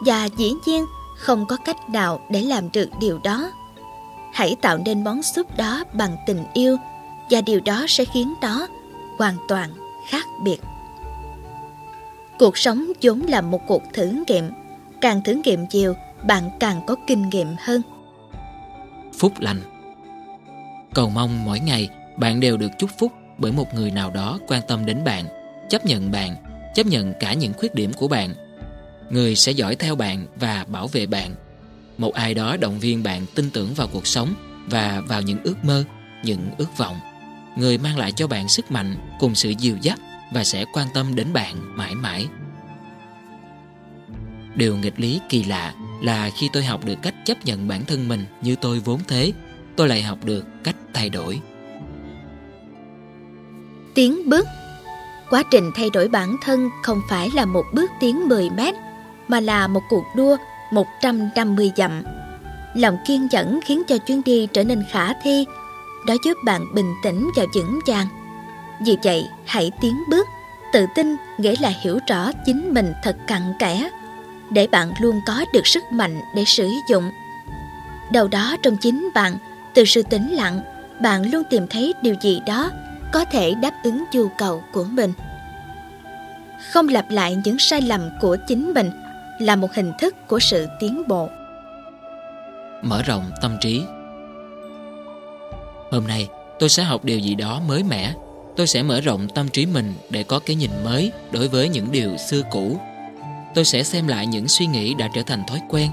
[0.00, 3.50] Và dĩ nhiên, không có cách nào để làm được điều đó.
[4.32, 6.76] Hãy tạo nên món súp đó bằng tình yêu,
[7.30, 8.66] và điều đó sẽ khiến nó
[9.18, 9.70] hoàn toàn
[10.08, 10.58] khác biệt.
[12.38, 14.50] Cuộc sống vốn là một cuộc thử nghiệm,
[15.00, 17.82] càng thử nghiệm nhiều bạn càng có kinh nghiệm hơn.
[19.18, 19.60] Phúc lành.
[20.94, 24.62] Cầu mong mỗi ngày bạn đều được chúc phúc bởi một người nào đó quan
[24.68, 25.24] tâm đến bạn,
[25.68, 26.36] chấp nhận bạn,
[26.74, 28.34] chấp nhận cả những khuyết điểm của bạn.
[29.10, 31.34] Người sẽ dõi theo bạn và bảo vệ bạn.
[31.98, 34.34] Một ai đó động viên bạn tin tưởng vào cuộc sống
[34.66, 35.84] và vào những ước mơ,
[36.22, 36.96] những ước vọng.
[37.56, 39.98] Người mang lại cho bạn sức mạnh cùng sự dìu dắt
[40.32, 42.26] và sẽ quan tâm đến bạn mãi mãi.
[44.54, 48.08] Điều nghịch lý kỳ lạ là khi tôi học được cách chấp nhận bản thân
[48.08, 49.32] mình như tôi vốn thế
[49.76, 51.40] tôi lại học được cách thay đổi
[53.94, 54.46] tiến bước
[55.30, 58.74] quá trình thay đổi bản thân không phải là một bước tiến 10 mét
[59.28, 60.36] mà là một cuộc đua
[60.70, 62.02] 150 dặm.
[62.74, 65.44] Lòng kiên nhẫn khiến cho chuyến đi trở nên khả thi,
[66.06, 68.06] đó giúp bạn bình tĩnh và vững vàng.
[68.86, 70.26] Vì vậy, hãy tiến bước,
[70.72, 73.90] tự tin nghĩa là hiểu rõ chính mình thật cặn kẽ,
[74.50, 77.10] để bạn luôn có được sức mạnh để sử dụng.
[78.12, 79.38] Đầu đó trong chính bạn,
[79.74, 80.60] từ sự tĩnh lặng,
[81.02, 82.70] bạn luôn tìm thấy điều gì đó
[83.12, 85.12] có thể đáp ứng nhu cầu của mình.
[86.72, 88.90] Không lặp lại những sai lầm của chính mình
[89.38, 91.28] là một hình thức của sự tiến bộ.
[92.82, 93.82] Mở rộng tâm trí.
[95.90, 96.28] Hôm nay
[96.58, 98.14] tôi sẽ học điều gì đó mới mẻ.
[98.56, 101.92] Tôi sẽ mở rộng tâm trí mình để có cái nhìn mới đối với những
[101.92, 102.80] điều xưa cũ
[103.56, 105.90] tôi sẽ xem lại những suy nghĩ đã trở thành thói quen,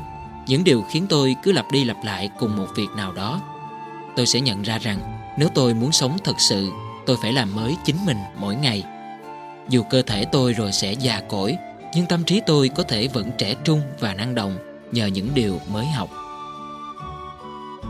[0.47, 3.41] những điều khiến tôi cứ lặp đi lặp lại cùng một việc nào đó.
[4.15, 4.99] Tôi sẽ nhận ra rằng,
[5.37, 6.71] nếu tôi muốn sống thật sự,
[7.05, 8.83] tôi phải làm mới chính mình mỗi ngày.
[9.69, 11.57] Dù cơ thể tôi rồi sẽ già cỗi,
[11.95, 14.57] nhưng tâm trí tôi có thể vẫn trẻ trung và năng động
[14.91, 16.09] nhờ những điều mới học.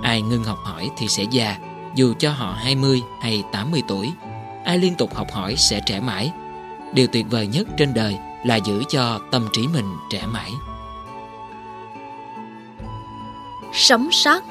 [0.04, 1.58] Ai ngưng học hỏi thì sẽ già,
[1.96, 4.12] dù cho họ 20 hay 80 tuổi.
[4.66, 6.32] Ai liên tục học hỏi sẽ trẻ mãi
[6.94, 10.52] điều tuyệt vời nhất trên đời là giữ cho tâm trí mình trẻ mãi.
[13.74, 14.44] Sống sót.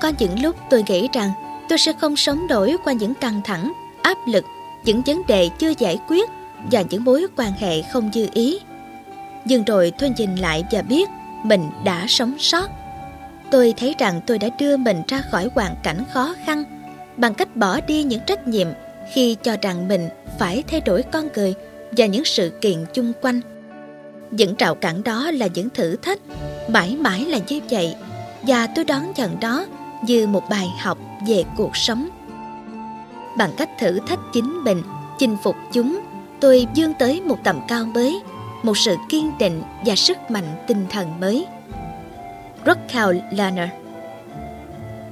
[0.00, 1.32] Có những lúc tôi nghĩ rằng
[1.68, 3.72] tôi sẽ không sống nổi qua những căng thẳng,
[4.02, 4.44] áp lực,
[4.84, 6.30] những vấn đề chưa giải quyết
[6.70, 8.58] và những mối quan hệ không dư ý.
[9.44, 11.08] Nhưng rồi tôi nhìn lại và biết
[11.42, 12.70] mình đã sống sót.
[13.50, 16.64] Tôi thấy rằng tôi đã đưa mình ra khỏi hoàn cảnh khó khăn
[17.16, 18.68] bằng cách bỏ đi những trách nhiệm
[19.12, 21.54] khi cho rằng mình phải thay đổi con người
[21.96, 23.40] và những sự kiện chung quanh.
[24.30, 26.18] Những rào cản đó là những thử thách,
[26.68, 27.94] mãi mãi là như vậy,
[28.42, 29.66] và tôi đón nhận đó
[30.04, 32.08] như một bài học về cuộc sống.
[33.36, 34.82] Bằng cách thử thách chính mình,
[35.18, 36.00] chinh phục chúng,
[36.40, 38.20] tôi vươn tới một tầm cao mới,
[38.62, 41.46] một sự kiên định và sức mạnh tinh thần mới.
[42.64, 43.68] Rockwell Lerner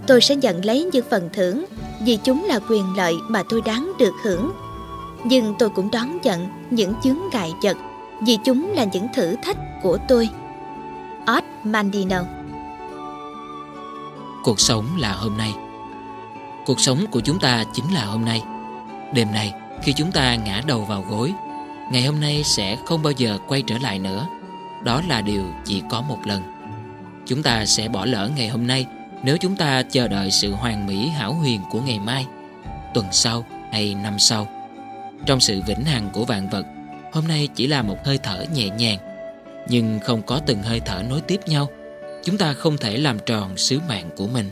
[0.07, 1.64] Tôi sẽ nhận lấy những phần thưởng,
[2.04, 4.52] vì chúng là quyền lợi mà tôi đáng được hưởng.
[5.24, 7.76] Nhưng tôi cũng đón nhận những chướng ngại vật,
[8.26, 10.28] vì chúng là những thử thách của tôi.
[11.36, 12.22] Odd Mandino.
[14.44, 15.54] Cuộc sống là hôm nay.
[16.66, 18.42] Cuộc sống của chúng ta chính là hôm nay.
[19.12, 19.52] Đêm nay,
[19.82, 21.32] khi chúng ta ngã đầu vào gối,
[21.90, 24.26] Ngày hôm nay sẽ không bao giờ quay trở lại nữa.
[24.84, 26.42] Đó là điều chỉ có một lần.
[27.26, 28.86] Chúng ta sẽ bỏ lỡ ngày hôm nay
[29.23, 32.27] nếu chúng ta chờ đợi sự hoàn mỹ hảo huyền của ngày mai,
[32.95, 34.49] Tuần sau hay năm sau,
[35.27, 36.67] Trong sự vĩnh hằng của vạn vật,
[37.12, 38.99] Hôm nay chỉ là một hơi thở nhẹ nhàng,
[39.69, 41.69] Nhưng không có từng hơi thở nối tiếp nhau,
[42.25, 44.51] Chúng ta không thể làm tròn sứ mạng của mình.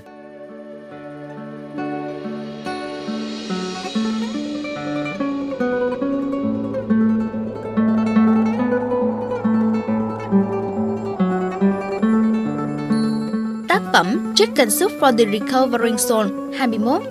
[14.35, 16.27] Trích Chicken Soup for the Recovering Soul
[16.59, 17.03] 21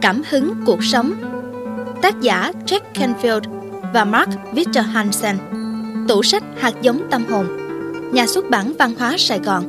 [0.00, 1.12] Cảm hứng cuộc sống.
[2.02, 3.40] Tác giả Jack Canfield
[3.94, 5.36] và Mark Victor Hansen.
[6.08, 7.46] Tủ sách hạt giống tâm hồn.
[8.12, 9.64] Nhà xuất bản văn hóa Sài Gòn.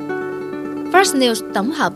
[0.92, 1.92] First News tổng hợp.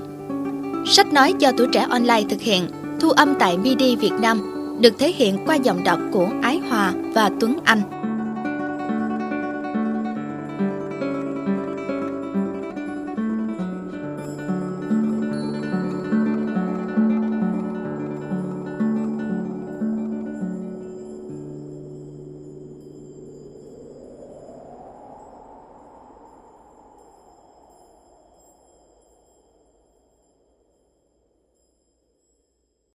[0.86, 2.68] Sách nói do tuổi trẻ online thực hiện,
[3.00, 4.40] Thu âm tại BD Việt Nam,
[4.80, 8.03] Được thể hiện qua giọng đọc của Ái Hòa và Tuấn Anh.